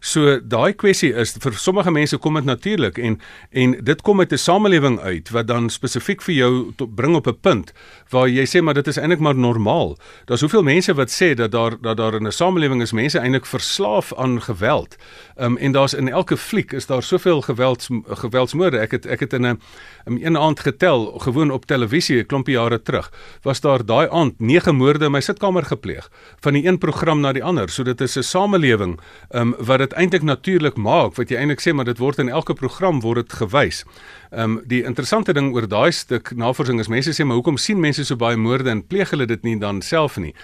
So 0.00 0.38
daai 0.40 0.72
kwessie 0.80 1.10
is 1.12 1.34
vir 1.36 1.52
sommige 1.60 1.92
mense 1.92 2.16
kom 2.24 2.38
dit 2.38 2.46
natuurlik 2.48 2.98
en 2.98 3.18
en 3.52 3.74
dit 3.84 4.02
kom 4.02 4.20
uit 4.20 4.32
'n 4.32 4.38
samelewing 4.38 4.98
uit 5.00 5.30
wat 5.30 5.46
dan 5.46 5.68
spesifiek 5.68 6.22
vir 6.22 6.34
jou 6.34 6.72
bring 6.96 7.14
op 7.16 7.26
'n 7.26 7.36
punt 7.40 7.72
waar 8.08 8.28
jy 8.28 8.46
sê 8.46 8.62
maar 8.62 8.74
dit 8.74 8.86
is 8.86 8.96
eintlik 8.96 9.20
maar 9.20 9.34
normaal. 9.34 9.98
Daar's 10.24 10.40
hoeveel 10.40 10.62
mense 10.62 10.94
wat 10.94 11.10
sê 11.10 11.34
dat 11.34 11.52
daar 11.52 11.76
dat 11.80 11.96
daar 11.96 12.14
in 12.14 12.26
'n 12.26 12.32
samelewing 12.32 12.82
is 12.82 12.92
mense 12.92 13.18
eintlik 13.18 13.46
verslaaf 13.46 14.14
aan 14.14 14.40
geweld. 14.42 14.96
Um, 15.36 15.56
en 15.56 15.72
daar's 15.72 15.94
in 15.94 16.08
elke 16.08 16.36
fliek 16.36 16.72
is 16.72 16.86
daar 16.86 17.02
soveel 17.02 17.40
gewelds 17.42 17.88
geweldsmoorde. 18.08 18.78
Ek 18.78 18.90
het 18.90 19.06
ek 19.06 19.20
het 19.20 19.32
in 19.32 19.46
'n 19.46 19.60
in 20.06 20.24
een 20.24 20.38
aand 20.38 20.60
getel 20.60 21.18
gewoon 21.18 21.50
op 21.50 21.66
televisie 21.66 22.22
'n 22.22 22.26
klompie 22.26 22.54
jare 22.54 22.82
terug. 22.82 23.12
Was 23.42 23.60
daar 23.60 23.84
daai 23.84 24.08
aand 24.08 24.40
9 24.40 24.74
moorde 24.74 25.04
in 25.04 25.10
my 25.10 25.20
sitkamer 25.20 25.64
gepleeg 25.64 26.10
van 26.40 26.52
die 26.52 26.66
een 26.66 26.78
program 26.78 27.20
na 27.20 27.32
die 27.32 27.44
ander. 27.44 27.68
So 27.68 27.82
dit 27.82 28.00
is 28.00 28.16
'n 28.16 28.22
samelewing 28.22 29.00
um, 29.30 29.54
wat 29.58 29.89
eintlik 29.98 30.22
natuurlik 30.22 30.76
maak 30.76 31.16
wat 31.18 31.30
jy 31.30 31.38
eintlik 31.40 31.62
sê 31.62 31.74
maar 31.74 31.88
dit 31.88 31.98
word 31.98 32.18
in 32.18 32.28
elke 32.28 32.54
program 32.54 33.00
word 33.04 33.26
dit 33.26 33.36
gewys. 33.42 33.84
Ehm 34.30 34.58
um, 34.58 34.62
die 34.66 34.82
interessante 34.84 35.32
ding 35.32 35.52
oor 35.54 35.66
daai 35.68 35.92
stuk 35.92 36.32
navorsing 36.36 36.80
is 36.80 36.88
mense 36.88 37.14
sê 37.14 37.24
maar 37.24 37.40
hoekom 37.40 37.58
sien 37.58 37.80
mense 37.80 38.04
so 38.04 38.16
baie 38.16 38.36
moorde 38.36 38.70
en 38.70 38.82
pleeg 38.82 39.10
hulle 39.10 39.26
dit 39.26 39.42
nie 39.42 39.58
dan 39.58 39.82
self 39.82 40.16
nie? 40.16 40.34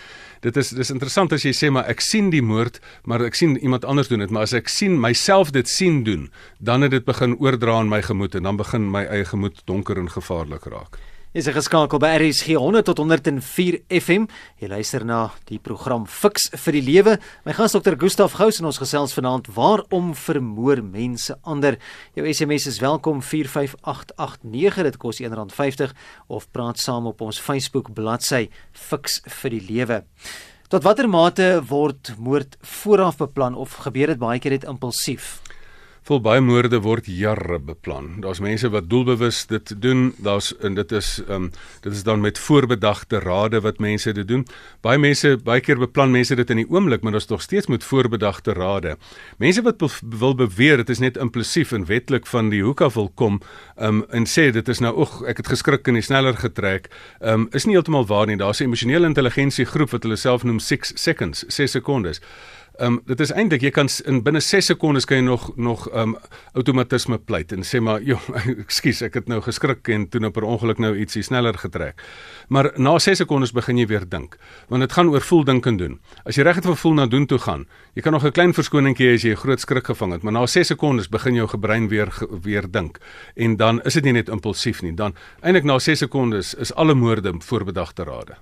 Dit 0.41 0.57
is 0.57 0.71
dis 0.71 0.91
interessant 0.91 1.33
as 1.33 1.45
jy 1.45 1.53
sê 1.57 1.71
maar 1.71 1.89
ek 1.91 2.01
sien 2.01 2.31
die 2.31 2.43
moord, 2.43 2.81
maar 3.05 3.25
ek 3.25 3.35
sien 3.35 3.57
iemand 3.57 3.85
anders 3.85 4.09
doen 4.09 4.21
dit, 4.21 4.31
maar 4.31 4.43
as 4.43 4.55
ek 4.55 4.69
sien 4.69 5.01
myself 5.01 5.51
dit 5.51 5.69
sien 5.69 6.05
doen, 6.05 6.31
dan 6.61 6.83
het 6.83 6.91
dit 6.91 7.05
begin 7.05 7.39
oordra 7.41 7.81
in 7.81 7.89
my 7.89 8.03
gemoed 8.03 8.35
en 8.35 8.43
dan 8.43 8.57
begin 8.57 8.91
my 8.91 9.07
eie 9.07 9.25
gemoed 9.25 9.63
donker 9.67 9.99
en 9.99 10.11
gevaarlik 10.11 10.69
raak 10.71 10.99
is 11.37 11.45
geskakel 11.53 12.01
by 12.01 12.15
RSG 12.17 12.55
100 12.57 12.87
tot 12.89 13.01
104 13.03 13.83
FM. 13.93 14.25
Jy 14.57 14.71
luister 14.73 15.03
na 15.05 15.19
die 15.51 15.59
program 15.61 16.07
Fix 16.09 16.47
vir 16.63 16.79
die 16.79 16.81
Lewe. 16.87 17.17
My 17.45 17.53
gas 17.53 17.77
Dr. 17.77 17.99
Gustaf 18.01 18.39
Gous 18.39 18.63
en 18.63 18.71
ons 18.71 18.81
gesels 18.81 19.13
vanaand 19.13 19.51
waarom 19.53 20.15
vermoor 20.17 20.81
mense 20.81 21.37
ander. 21.45 21.77
Jou 22.17 22.25
SMS 22.25 22.71
is 22.73 22.81
welkom 22.81 23.21
45889. 23.21 24.81
Dit 24.89 24.97
kos 25.03 25.21
R1.50 25.21 25.93
of 26.33 26.49
praat 26.57 26.81
saam 26.81 27.11
op 27.13 27.21
ons 27.21 27.41
Facebook 27.43 27.93
bladsy 27.93 28.47
Fix 28.73 29.21
vir 29.43 29.59
die 29.59 29.65
Lewe. 29.69 30.05
Tot 30.73 30.89
watter 30.89 31.07
mate 31.07 31.51
word 31.69 32.15
moord 32.17 32.57
vooraf 32.65 33.21
beplan 33.21 33.61
of 33.61 33.77
gebeur 33.85 34.15
dit 34.15 34.25
baie 34.25 34.41
keer 34.41 34.57
net 34.57 34.65
impulsief? 34.65 35.37
Vol 36.07 36.21
baie 36.23 36.39
moorde 36.39 36.79
word 36.85 37.09
jare 37.11 37.57
beplan. 37.59 38.21
Daar's 38.23 38.39
mense 38.39 38.69
wat 38.71 38.85
doelbewus 38.87 39.41
dit 39.51 39.73
doen. 39.83 40.13
Daar's 40.23 40.53
en 40.63 40.77
dit 40.79 40.93
is 40.95 41.09
ehm 41.25 41.49
um, 41.49 41.49
dit 41.83 41.93
is 41.93 42.05
dan 42.07 42.21
met 42.23 42.39
voorbedagte 42.39 43.19
rade 43.19 43.61
wat 43.61 43.81
mense 43.83 44.13
dit 44.15 44.29
doen. 44.29 44.45
Baie 44.87 45.01
mense 45.03 45.33
baie 45.43 45.61
keer 45.61 45.81
beplan 45.83 46.15
mense 46.15 46.35
dit 46.39 46.51
in 46.51 46.61
die 46.63 46.67
oomblik, 46.71 47.03
maar 47.03 47.13
daar's 47.13 47.27
nog 47.27 47.43
steeds 47.43 47.67
met 47.67 47.85
voorbedagte 47.85 48.53
rade. 48.53 48.97
Mense 49.39 49.63
wat 49.63 49.79
be 49.79 49.89
wil 50.19 50.35
beweer 50.35 50.77
dit 50.77 50.89
is 50.95 51.03
net 51.03 51.17
impulsief 51.17 51.73
en 51.73 51.87
wetlik 51.87 52.27
van 52.27 52.55
die 52.55 52.63
hoek 52.63 52.81
af 52.81 52.95
wil 52.95 53.11
kom 53.15 53.41
ehm 53.75 53.89
um, 53.89 54.05
en 54.11 54.27
sê 54.27 54.53
dit 54.53 54.69
is 54.69 54.79
nou 54.79 54.95
oeg, 54.99 55.23
ek 55.27 55.37
het 55.43 55.49
geskrik 55.49 55.89
en 55.89 55.99
die 55.99 56.07
sneller 56.07 56.37
getrek, 56.37 56.87
ehm 57.19 57.33
um, 57.33 57.49
is 57.51 57.67
nie 57.67 57.75
heeltemal 57.75 58.07
waar 58.07 58.27
nie. 58.27 58.37
Daar's 58.37 58.61
'n 58.61 58.71
emosionele 58.71 59.07
intelligensie 59.07 59.67
groep 59.67 59.91
wat 59.91 60.03
hulle 60.03 60.17
self 60.17 60.45
noem 60.45 60.59
6 60.59 60.93
seconds, 60.95 61.45
6 61.49 61.71
sekondes. 61.71 62.21
Ehm 62.77 62.93
um, 62.93 63.01
dit 63.09 63.21
is 63.21 63.31
eintlik 63.33 63.63
jy 63.65 63.71
kan 63.73 63.89
in 64.05 64.19
binne 64.21 64.41
6 64.45 64.67
sekondes 64.69 65.07
kan 65.09 65.17
jy 65.17 65.25
nog 65.25 65.45
nog 65.57 65.87
ehm 65.89 66.11
um, 66.13 66.17
outomatisme 66.53 67.17
pleit 67.19 67.53
en 67.53 67.65
sê 67.65 67.81
maar 67.81 68.03
joh 68.11 68.21
ekskuus 68.53 69.01
ek 69.07 69.15
het 69.17 69.31
nou 69.33 69.39
geskrik 69.41 69.89
en 69.89 70.05
toe 70.09 70.21
nou 70.21 70.31
per 70.31 70.45
ongeluk 70.45 70.83
nou 70.85 70.91
ietsie 70.93 71.23
sneller 71.23 71.57
getrek. 71.57 72.03
Maar 72.49 72.73
na 72.77 72.99
6 72.99 73.23
sekondes 73.23 73.55
begin 73.57 73.81
jy 73.81 73.87
weer 73.87 74.05
dink 74.09 74.37
want 74.69 74.85
dit 74.85 74.93
gaan 74.93 75.09
oor 75.09 75.25
voel 75.25 75.45
dink 75.45 75.67
en 75.67 75.77
doen. 75.77 75.97
As 76.25 76.37
jy 76.37 76.45
reg 76.45 76.61
het 76.61 76.69
vir 76.69 76.77
voel 76.77 76.95
na 77.01 77.07
doen 77.07 77.27
toe 77.27 77.39
gaan, 77.39 77.65
jy 77.95 78.03
kan 78.03 78.13
nog 78.13 78.25
'n 78.25 78.33
klein 78.33 78.53
verskoningkie 78.53 79.15
as 79.15 79.23
jy 79.23 79.33
'n 79.33 79.41
groot 79.41 79.61
skrik 79.61 79.87
gevang 79.87 80.13
het, 80.13 80.23
maar 80.23 80.33
na 80.33 80.47
6 80.47 80.67
sekondes 80.67 81.09
begin 81.09 81.35
jou 81.35 81.49
gebrein 81.49 81.89
weer 81.89 82.13
weer 82.43 82.71
dink 82.71 82.99
en 83.37 83.57
dan 83.57 83.81
is 83.85 83.95
dit 83.95 84.05
nie 84.05 84.13
net 84.13 84.29
impulsief 84.29 84.83
nie, 84.83 84.93
dan 84.93 85.15
eintlik 85.41 85.65
na 85.65 85.79
6 85.79 85.99
sekondes 85.99 86.55
is 86.55 86.75
alle 86.75 86.95
moorde 86.95 87.33
voorbedagte 87.39 88.05
rade. 88.05 88.37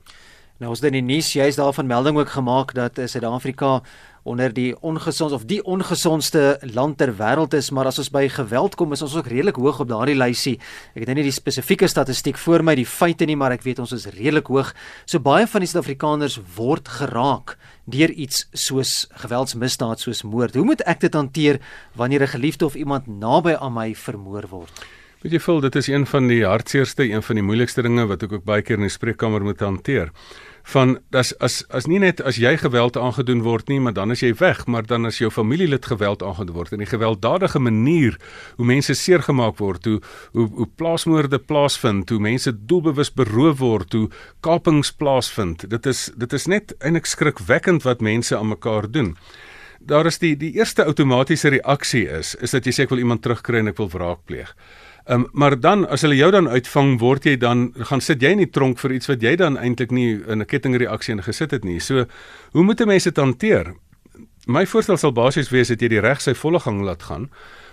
Nou 0.63 0.71
het 0.71 0.85
in 0.87 0.95
die 0.95 1.03
nuus 1.03 1.33
juist 1.33 1.57
daarvan 1.59 1.87
melding 1.87 2.19
ook 2.19 2.29
gemaak 2.31 2.75
dat 2.75 2.99
eh, 2.99 3.07
Suid-Afrika 3.07 3.83
onder 4.25 4.53
die 4.57 4.73
ongesond 4.81 5.33
of 5.37 5.45
die 5.49 5.61
ongesondste 5.65 6.59
land 6.73 6.97
ter 6.99 7.13
wêreld 7.19 7.55
is, 7.55 7.69
maar 7.71 7.91
as 7.91 8.01
ons 8.01 8.11
by 8.13 8.25
geweld 8.33 8.75
kom, 8.81 8.95
is 8.97 9.05
ons 9.05 9.17
ook 9.21 9.29
redelik 9.29 9.61
hoog 9.61 9.83
op 9.85 9.91
daardie 9.91 10.17
lysie. 10.17 10.57
Ek 10.95 11.05
het 11.05 11.13
nou 11.13 11.19
nie 11.21 11.27
die 11.29 11.37
spesifieke 11.37 11.89
statistiek 11.91 12.41
voor 12.41 12.65
my, 12.65 12.75
die 12.79 12.89
feite 12.89 13.29
nie, 13.29 13.37
maar 13.37 13.53
ek 13.53 13.67
weet 13.67 13.83
ons 13.85 13.93
is 13.97 14.09
redelik 14.17 14.49
hoog. 14.49 14.73
So 15.05 15.21
baie 15.21 15.47
van 15.51 15.65
die 15.65 15.69
Suid-Afrikaners 15.69 16.41
word 16.57 16.89
geraak 16.89 17.59
deur 17.85 18.11
iets 18.11 18.47
soos 18.57 19.05
geweldsmisdaad 19.21 20.01
soos 20.01 20.25
moord. 20.25 20.57
Hoe 20.57 20.65
moet 20.65 20.85
ek 20.89 21.05
dit 21.05 21.15
hanteer 21.15 21.61
wanneer 21.95 22.23
'n 22.25 22.35
geliefde 22.37 22.65
of 22.65 22.75
iemand 22.75 23.07
naby 23.07 23.55
aan 23.61 23.73
my 23.73 23.95
vermoor 23.95 24.49
word? 24.49 24.73
Weet 25.25 25.39
jy, 25.39 25.41
voel 25.41 25.63
dit 25.65 25.77
is 25.81 25.87
een 25.89 26.03
van 26.07 26.27
die 26.29 26.43
hartseerste, 26.45 27.07
een 27.09 27.23
van 27.25 27.39
die 27.41 27.45
moeilikste 27.45 27.83
dinge 27.83 28.05
wat 28.11 28.27
ek 28.27 28.33
ook 28.37 28.43
baie 28.45 28.63
keer 28.63 28.77
in 28.77 28.85
die 28.85 28.93
spreekkamer 28.93 29.41
moet 29.41 29.63
hanteer 29.65 30.11
van 30.65 30.99
as 31.13 31.33
as 31.45 31.59
as 31.77 31.87
nie 31.89 31.99
net 32.01 32.23
as 32.25 32.39
jy 32.41 32.55
geweld 32.57 32.97
aangedoen 32.97 33.43
word 33.45 33.69
nie, 33.69 33.79
maar 33.85 33.93
dan 33.97 34.15
is 34.15 34.23
jy 34.25 34.33
weg, 34.41 34.63
maar 34.67 34.87
dan 34.89 35.05
as 35.05 35.19
jou 35.21 35.29
familielid 35.31 35.85
geweld 35.87 36.23
aangedoen 36.25 36.57
word 36.57 36.73
en 36.73 36.85
die 36.85 36.89
gewelddadige 36.89 37.61
manier 37.61 38.17
hoe 38.57 38.69
mense 38.69 38.97
seergemaak 38.97 39.59
word, 39.61 39.85
hoe 39.85 40.01
hoe 40.33 40.49
hoe 40.61 40.69
plaasmoorde 40.77 41.39
plaasvind, 41.39 42.11
hoe 42.11 42.21
mense 42.21 42.53
doelbewus 42.53 43.13
beroof 43.13 43.59
word, 43.61 43.93
hoe 43.93 44.09
kapings 44.41 44.93
plaasvind. 44.93 45.69
Dit 45.71 45.87
is 45.87 46.11
dit 46.17 46.33
is 46.33 46.49
net 46.49 46.77
eintlik 46.81 47.07
skrikwekkend 47.07 47.85
wat 47.85 48.01
mense 48.01 48.37
aan 48.37 48.49
mekaar 48.55 48.91
doen. 48.91 49.15
Daar 49.85 50.07
is 50.09 50.19
die 50.19 50.33
die 50.37 50.55
eerste 50.57 50.85
outomatiese 50.89 51.53
reaksie 51.59 52.09
is 52.09 52.35
is 52.41 52.57
dat 52.57 52.65
jy 52.65 52.73
sê 52.73 52.89
ek 52.89 52.97
wil 52.97 53.05
iemand 53.05 53.23
terugkry 53.23 53.61
en 53.61 53.69
ek 53.69 53.81
wil 53.81 53.93
wraak 53.93 54.25
pleeg. 54.25 54.57
Um, 55.07 55.27
maar 55.33 55.61
dan 55.61 55.85
as 55.93 56.01
hulle 56.01 56.17
jou 56.17 56.31
dan 56.33 56.49
uitvang, 56.49 56.99
word 56.99 57.27
jy 57.29 57.37
dan 57.37 57.73
gaan 57.91 58.01
sit 58.01 58.23
jy 58.23 58.31
in 58.33 58.41
die 58.41 58.51
tronk 58.51 58.79
vir 58.81 58.95
iets 58.97 59.11
wat 59.11 59.23
jy 59.23 59.35
dan 59.37 59.59
eintlik 59.61 59.91
nie 59.93 60.17
in 60.17 60.41
'n 60.41 60.47
kettingreaksie 60.47 61.13
in 61.15 61.23
gesit 61.23 61.51
het 61.51 61.65
nie. 61.65 61.81
So 61.81 62.07
hoe 62.53 62.65
moet 62.65 62.81
'n 62.81 62.89
mens 62.89 63.05
dit 63.05 63.17
hanteer? 63.17 63.75
My 64.47 64.67
voorstel 64.67 64.97
sal 64.97 65.13
basies 65.13 65.51
wees 65.51 65.69
dat 65.69 65.81
jy 65.81 65.89
die 65.89 66.01
reg 66.01 66.21
sy 66.21 66.35
volle 66.35 66.61
gang 66.61 66.81
laat 66.83 67.03
gaan 67.03 67.29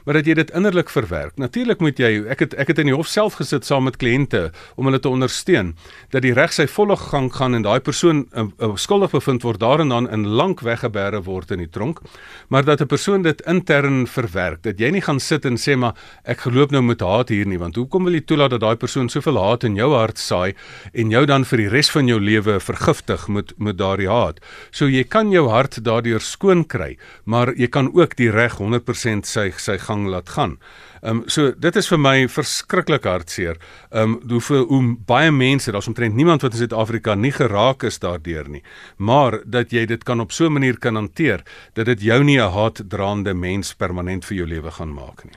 maar 0.05 0.17
dat 0.19 0.25
jy 0.25 0.33
dit 0.33 0.51
innerlik 0.57 0.89
verwerk. 0.89 1.37
Natuurlik 1.37 1.79
moet 1.79 1.99
jy 1.99 2.11
ek 2.31 2.39
het 2.45 2.55
ek 2.59 2.71
het 2.73 2.81
in 2.83 2.91
die 2.91 2.95
hof 2.95 3.09
self 3.11 3.37
gesit 3.39 3.65
saam 3.67 3.85
met 3.87 3.97
kliënte 4.01 4.49
om 4.75 4.89
hulle 4.89 4.99
te 4.99 5.09
ondersteun 5.09 5.73
dat 6.13 6.25
die 6.25 6.33
reg 6.33 6.53
sy 6.53 6.67
volle 6.71 6.97
gang 6.97 7.29
gaan 7.33 7.55
en 7.57 7.65
daai 7.65 7.79
persoon 7.79 8.25
uh, 8.33 8.47
uh, 8.59 8.73
skuldig 8.75 9.11
bevind 9.11 9.43
word 9.43 9.61
daarin 9.61 9.91
dan 9.93 10.09
in 10.09 10.25
lank 10.39 10.63
weggebere 10.65 11.21
word 11.25 11.51
in 11.51 11.61
die 11.63 11.69
tronk, 11.69 12.01
maar 12.49 12.65
dat 12.65 12.81
'n 12.81 12.87
persoon 12.87 13.21
dit 13.21 13.41
intern 13.47 14.07
verwerk. 14.07 14.63
Dat 14.63 14.79
jy 14.79 14.89
nie 14.91 15.01
gaan 15.01 15.19
sit 15.19 15.45
en 15.45 15.57
sê 15.57 15.77
maar 15.77 15.93
ek 16.23 16.39
geloop 16.47 16.71
nou 16.71 16.81
met 16.81 17.01
haat 17.01 17.29
hier 17.29 17.45
nie, 17.45 17.59
want 17.59 17.75
hoekom 17.75 18.03
wil 18.03 18.13
jy 18.13 18.21
toelaat 18.21 18.51
dat 18.51 18.61
daai 18.61 18.75
persoon 18.75 19.09
soveel 19.09 19.37
haat 19.37 19.63
in 19.63 19.75
jou 19.75 19.93
hart 19.93 20.17
saai 20.17 20.53
en 20.93 21.09
jou 21.11 21.25
dan 21.25 21.45
vir 21.45 21.57
die 21.57 21.69
res 21.69 21.89
van 21.89 22.07
jou 22.07 22.19
lewe 22.19 22.59
vergiftig 22.59 23.27
met 23.27 23.53
met 23.57 23.77
daardie 23.77 24.09
haat. 24.09 24.39
So 24.71 24.87
jy 24.87 25.03
kan 25.03 25.31
jou 25.31 25.47
hart 25.49 25.83
daardeur 25.83 26.21
skoon 26.21 26.65
kry, 26.65 26.97
maar 27.25 27.53
jy 27.55 27.67
kan 27.67 27.91
ook 27.93 28.15
die 28.15 28.31
reg 28.31 28.57
100% 28.57 29.25
sy 29.25 29.51
sy 29.57 29.77
gang 29.77 29.90
laat 29.99 30.29
gaan. 30.29 30.59
Ehm 31.01 31.17
um, 31.17 31.23
so 31.25 31.51
dit 31.57 31.75
is 31.75 31.87
vir 31.87 31.99
my 31.99 32.27
verskriklik 32.27 33.03
hartseer. 33.03 33.57
Ehm 33.89 34.03
um, 34.03 34.19
hoeveel 34.29 34.65
hoe 34.69 34.97
baie 35.05 35.31
mense, 35.31 35.71
daar's 35.71 35.87
omtrent 35.87 36.15
niemand 36.15 36.41
wat 36.41 36.51
in 36.53 36.57
Suid-Afrika 36.57 37.15
nie 37.15 37.31
geraak 37.31 37.83
is 37.83 37.99
daardeur 37.99 38.49
nie. 38.49 38.63
Maar 38.97 39.41
dat 39.45 39.71
jy 39.71 39.85
dit 39.85 40.03
kan 40.03 40.19
op 40.19 40.31
so 40.31 40.45
'n 40.45 40.53
manier 40.53 40.77
kan 40.77 40.95
hanteer 40.95 41.43
dat 41.73 41.85
dit 41.85 42.01
jou 42.01 42.23
nie 42.23 42.39
'n 42.39 42.51
haatdraande 42.51 43.33
mens 43.33 43.73
permanent 43.73 44.25
vir 44.25 44.37
jou 44.37 44.47
lewe 44.47 44.71
gaan 44.71 44.93
maak 44.93 45.23
nie. 45.23 45.35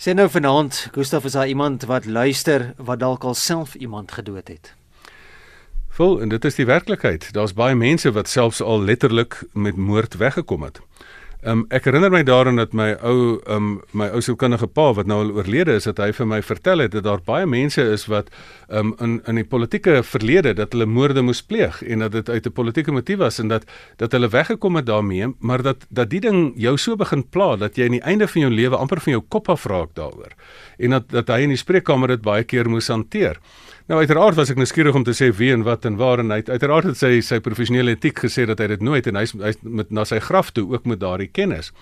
Sê 0.00 0.14
nou 0.14 0.28
vanaand, 0.28 0.88
Gustaf 0.92 1.24
is 1.24 1.32
daar 1.32 1.48
iemand 1.48 1.82
wat 1.84 2.06
luister 2.06 2.74
wat 2.76 2.98
dalk 2.98 3.24
al 3.24 3.34
self 3.34 3.74
iemand 3.74 4.12
gedood 4.12 4.48
het. 4.48 4.74
Vol 5.88 6.20
en 6.20 6.28
dit 6.28 6.44
is 6.44 6.54
die 6.54 6.64
werklikheid. 6.64 7.32
Daar's 7.36 7.52
baie 7.52 7.74
mense 7.74 8.12
wat 8.12 8.28
selfs 8.28 8.62
al 8.62 8.80
letterlik 8.80 9.42
met 9.52 9.76
moord 9.76 10.16
weggekom 10.16 10.62
het. 10.62 10.80
Um, 11.40 11.62
ek 11.72 11.86
herinner 11.88 12.10
my 12.12 12.20
daaraan 12.20 12.58
dat 12.60 12.74
my 12.76 12.90
ou 13.00 13.38
um, 13.48 13.68
my 13.96 14.10
ou 14.12 14.20
sielkundige 14.20 14.66
pa 14.68 14.90
wat 14.92 15.08
nou 15.08 15.22
al 15.22 15.30
oorlede 15.38 15.72
is, 15.78 15.86
dat 15.88 16.02
hy 16.02 16.10
vir 16.12 16.26
my 16.28 16.40
vertel 16.44 16.84
het 16.84 16.92
dat 16.92 17.06
daar 17.06 17.22
baie 17.24 17.46
mense 17.48 17.80
is 17.80 18.04
wat 18.12 18.28
um, 18.68 18.92
in 19.00 19.14
in 19.24 19.40
die 19.40 19.46
politieke 19.48 20.02
verlede 20.04 20.52
dat 20.58 20.76
hulle 20.76 20.84
moorde 20.84 21.24
moes 21.24 21.40
pleeg 21.40 21.80
en 21.80 22.04
dat 22.04 22.12
dit 22.12 22.28
uit 22.28 22.46
'n 22.46 22.52
politieke 22.52 22.92
motief 22.92 23.18
was 23.24 23.40
en 23.40 23.48
dat 23.48 23.64
dat 23.96 24.12
hulle 24.12 24.28
weggekom 24.28 24.76
het 24.76 24.86
daarmee, 24.86 25.32
maar 25.40 25.62
dat 25.62 25.86
dat 25.88 26.10
die 26.10 26.20
ding 26.20 26.52
jou 26.56 26.76
so 26.76 26.96
begin 26.96 27.24
pla 27.24 27.56
dat 27.56 27.76
jy 27.76 27.84
aan 27.84 27.96
die 27.96 28.04
einde 28.04 28.28
van 28.28 28.40
jou 28.40 28.52
lewe 28.52 28.76
amper 28.76 29.00
van 29.00 29.12
jou 29.12 29.24
kop 29.28 29.48
af 29.48 29.64
raak 29.64 29.94
daaroor. 29.94 30.36
En 30.78 30.90
dat 30.90 31.08
dat 31.08 31.28
hy 31.28 31.40
in 31.40 31.56
die 31.56 31.56
spreekkamer 31.56 32.08
dit 32.08 32.22
baie 32.22 32.44
keer 32.44 32.68
moes 32.68 32.88
hanteer. 32.88 33.40
Nou 33.90 33.98
uiteraard 33.98 34.36
was 34.38 34.52
ek 34.52 34.58
nou 34.60 34.68
skieurig 34.70 34.94
om 34.94 35.02
te 35.02 35.10
sê 35.18 35.32
wie 35.34 35.48
en 35.50 35.64
wat 35.66 35.82
en 35.88 35.96
waar 35.98 36.20
en 36.22 36.30
hy 36.30 36.44
uiteraard 36.46 36.92
het 36.92 36.98
sy 37.00 37.16
sy 37.26 37.40
professionele 37.42 37.96
etiek 37.96 38.20
gesê 38.22 38.44
dat 38.46 38.60
hy 38.62 38.68
dit 38.70 38.84
nooit 38.86 39.08
en 39.10 39.16
hy 39.18 39.24
hy 39.40 39.50
met 39.66 39.90
na 39.90 40.04
sy 40.06 40.20
graf 40.22 40.52
toe 40.54 40.62
ook 40.70 40.86
met 40.86 41.00
daardie 41.02 41.26
kennis. 41.26 41.72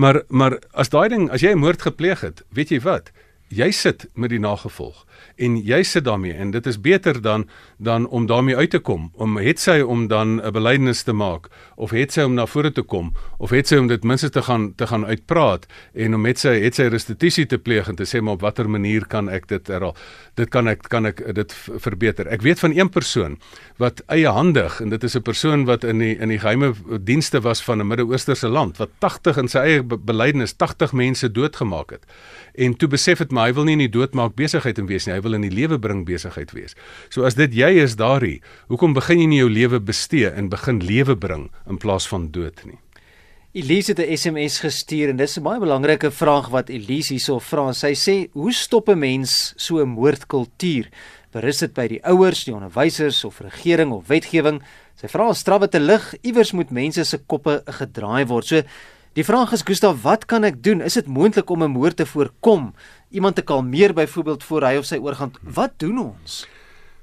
Maar 0.00 0.22
maar 0.32 0.56
as 0.72 0.88
daai 0.94 1.10
ding 1.12 1.26
as 1.28 1.44
jy 1.44 1.52
'n 1.52 1.60
moord 1.60 1.84
gepleeg 1.84 2.24
het, 2.24 2.40
weet 2.56 2.72
jy 2.72 2.80
wat? 2.80 3.12
Jy 3.52 3.68
sit 3.76 4.06
met 4.16 4.32
die 4.32 4.40
nagevolg 4.40 5.04
en 5.36 5.56
jy 5.56 5.82
sit 5.86 6.04
daarmee 6.04 6.34
en 6.34 6.50
dit 6.54 6.66
is 6.66 6.78
beter 6.80 7.20
dan 7.22 7.44
dan 7.76 8.06
om 8.08 8.26
daarmee 8.26 8.56
uit 8.56 8.70
te 8.70 8.78
kom 8.78 9.10
om 9.14 9.36
het 9.36 9.60
sy 9.60 9.80
om 9.80 10.06
dan 10.08 10.40
'n 10.40 10.52
belydenis 10.52 11.02
te 11.02 11.12
maak 11.12 11.48
of 11.76 11.90
het 11.90 12.12
sy 12.12 12.22
om 12.22 12.34
na 12.34 12.46
vore 12.46 12.72
te 12.72 12.82
kom 12.82 13.12
of 13.38 13.50
het 13.50 13.68
sy 13.68 13.76
om 13.76 13.86
dit 13.86 14.04
minstens 14.04 14.32
te 14.32 14.42
gaan 14.42 14.74
te 14.74 14.86
gaan 14.86 15.06
uitpraat 15.06 15.66
en 15.94 16.14
om 16.14 16.26
het 16.26 16.38
sy 16.38 16.60
het 16.62 16.74
sy 16.74 16.82
restituisie 16.82 17.46
te 17.46 17.58
pleeg 17.58 17.88
en 17.88 17.96
te 17.96 18.04
sê 18.04 18.20
maar 18.20 18.34
op 18.34 18.40
watter 18.40 18.70
manier 18.70 19.06
kan 19.06 19.28
ek 19.28 19.48
dit 19.48 19.66
herhaal? 19.66 19.96
Dit 20.34 20.48
kan 20.48 20.68
ek 20.68 20.82
kan 20.88 21.06
ek 21.06 21.34
dit 21.34 21.54
verbeter. 21.76 22.28
Ek 22.28 22.42
weet 22.42 22.58
van 22.58 22.72
een 22.76 22.88
persoon 22.88 23.38
wat 23.76 24.02
eie 24.06 24.28
handig 24.28 24.80
en 24.80 24.88
dit 24.88 25.04
is 25.04 25.16
'n 25.16 25.22
persoon 25.22 25.64
wat 25.64 25.84
in 25.84 25.98
die 25.98 26.16
in 26.18 26.28
die 26.28 26.38
geheime 26.38 26.74
dienste 27.00 27.40
was 27.40 27.62
van 27.62 27.80
'n 27.80 27.86
Midde-Oosterse 27.86 28.48
land 28.48 28.76
wat 28.76 28.90
80 28.98 29.36
in 29.36 29.48
sy 29.48 29.58
eie 29.58 29.82
belydenis 29.82 30.52
80 30.56 30.92
mense 30.92 31.32
doodgemaak 31.32 31.90
het. 31.90 32.04
En 32.54 32.76
toe 32.76 32.88
besef 32.88 33.18
het 33.18 33.30
maar 33.30 33.41
hy 33.44 33.52
wil 33.56 33.64
nie 33.64 33.72
in 33.72 33.84
die 33.84 33.92
doodmaak 33.92 34.36
besigheid 34.36 34.78
en 34.78 34.86
wees 34.86 35.06
nie, 35.06 35.14
hy 35.14 35.20
wil 35.24 35.34
in 35.34 35.42
die 35.42 35.52
lewe 35.52 35.78
bring 35.78 36.04
besigheid 36.06 36.52
wees. 36.52 36.76
So 37.10 37.24
as 37.24 37.34
dit 37.34 37.54
jy 37.54 37.74
is 37.82 37.96
daarin, 37.96 38.40
hoekom 38.68 38.94
begin 38.94 39.20
jy 39.20 39.26
nie 39.26 39.42
jou 39.42 39.50
lewe 39.50 39.80
bestee 39.80 40.30
en 40.30 40.48
begin 40.48 40.80
lewe 40.80 41.16
bring 41.16 41.50
in 41.68 41.78
plaas 41.78 42.08
van 42.08 42.30
dood 42.30 42.64
nie? 42.64 42.78
Elise 43.52 43.92
het 43.92 44.00
'n 44.00 44.16
SMS 44.16 44.60
gestuur 44.60 45.08
en 45.10 45.16
dis 45.16 45.36
'n 45.36 45.42
baie 45.42 45.60
belangrike 45.60 46.10
vraag 46.10 46.48
wat 46.48 46.70
Elise 46.70 47.12
hierso 47.12 47.38
vra. 47.38 47.72
Sy 47.72 47.92
sê: 47.92 48.30
"Hoe 48.32 48.52
stop 48.52 48.88
'n 48.88 48.98
mens 48.98 49.52
so 49.56 49.78
'n 49.78 49.88
moordkultuur? 49.88 50.88
Berus 51.32 51.58
dit 51.58 51.74
by 51.74 51.86
die 51.88 52.04
ouers, 52.04 52.44
die 52.44 52.54
onderwysers 52.54 53.24
of 53.24 53.40
regering 53.40 53.92
of 53.92 54.06
wetgewing?" 54.06 54.62
Sy 54.96 55.08
vra 55.08 55.32
strawwe 55.34 55.68
te 55.68 55.80
lig, 55.80 56.14
iewers 56.22 56.52
moet 56.52 56.70
mense 56.70 57.04
se 57.04 57.18
koppe 57.18 57.62
gedraai 57.66 58.26
word. 58.26 58.46
So 58.46 58.62
die 59.12 59.24
vraag 59.24 59.52
is: 59.52 59.62
"Gustaf, 59.62 60.02
wat 60.02 60.24
kan 60.24 60.44
ek 60.44 60.62
doen? 60.62 60.80
Is 60.80 60.94
dit 60.94 61.06
moontlik 61.06 61.50
om 61.50 61.62
'n 61.62 61.70
moord 61.70 61.96
te 61.96 62.06
voorkom? 62.06 62.74
Iemand 63.10 63.34
te 63.34 63.42
kalmeer 63.42 63.94
byvoorbeeld 63.94 64.44
voor 64.44 64.62
hy 64.62 64.76
of 64.76 64.84
sy 64.84 64.96
oorgaan? 64.96 65.32
Wat 65.42 65.72
doen 65.76 65.98
ons?" 65.98 66.46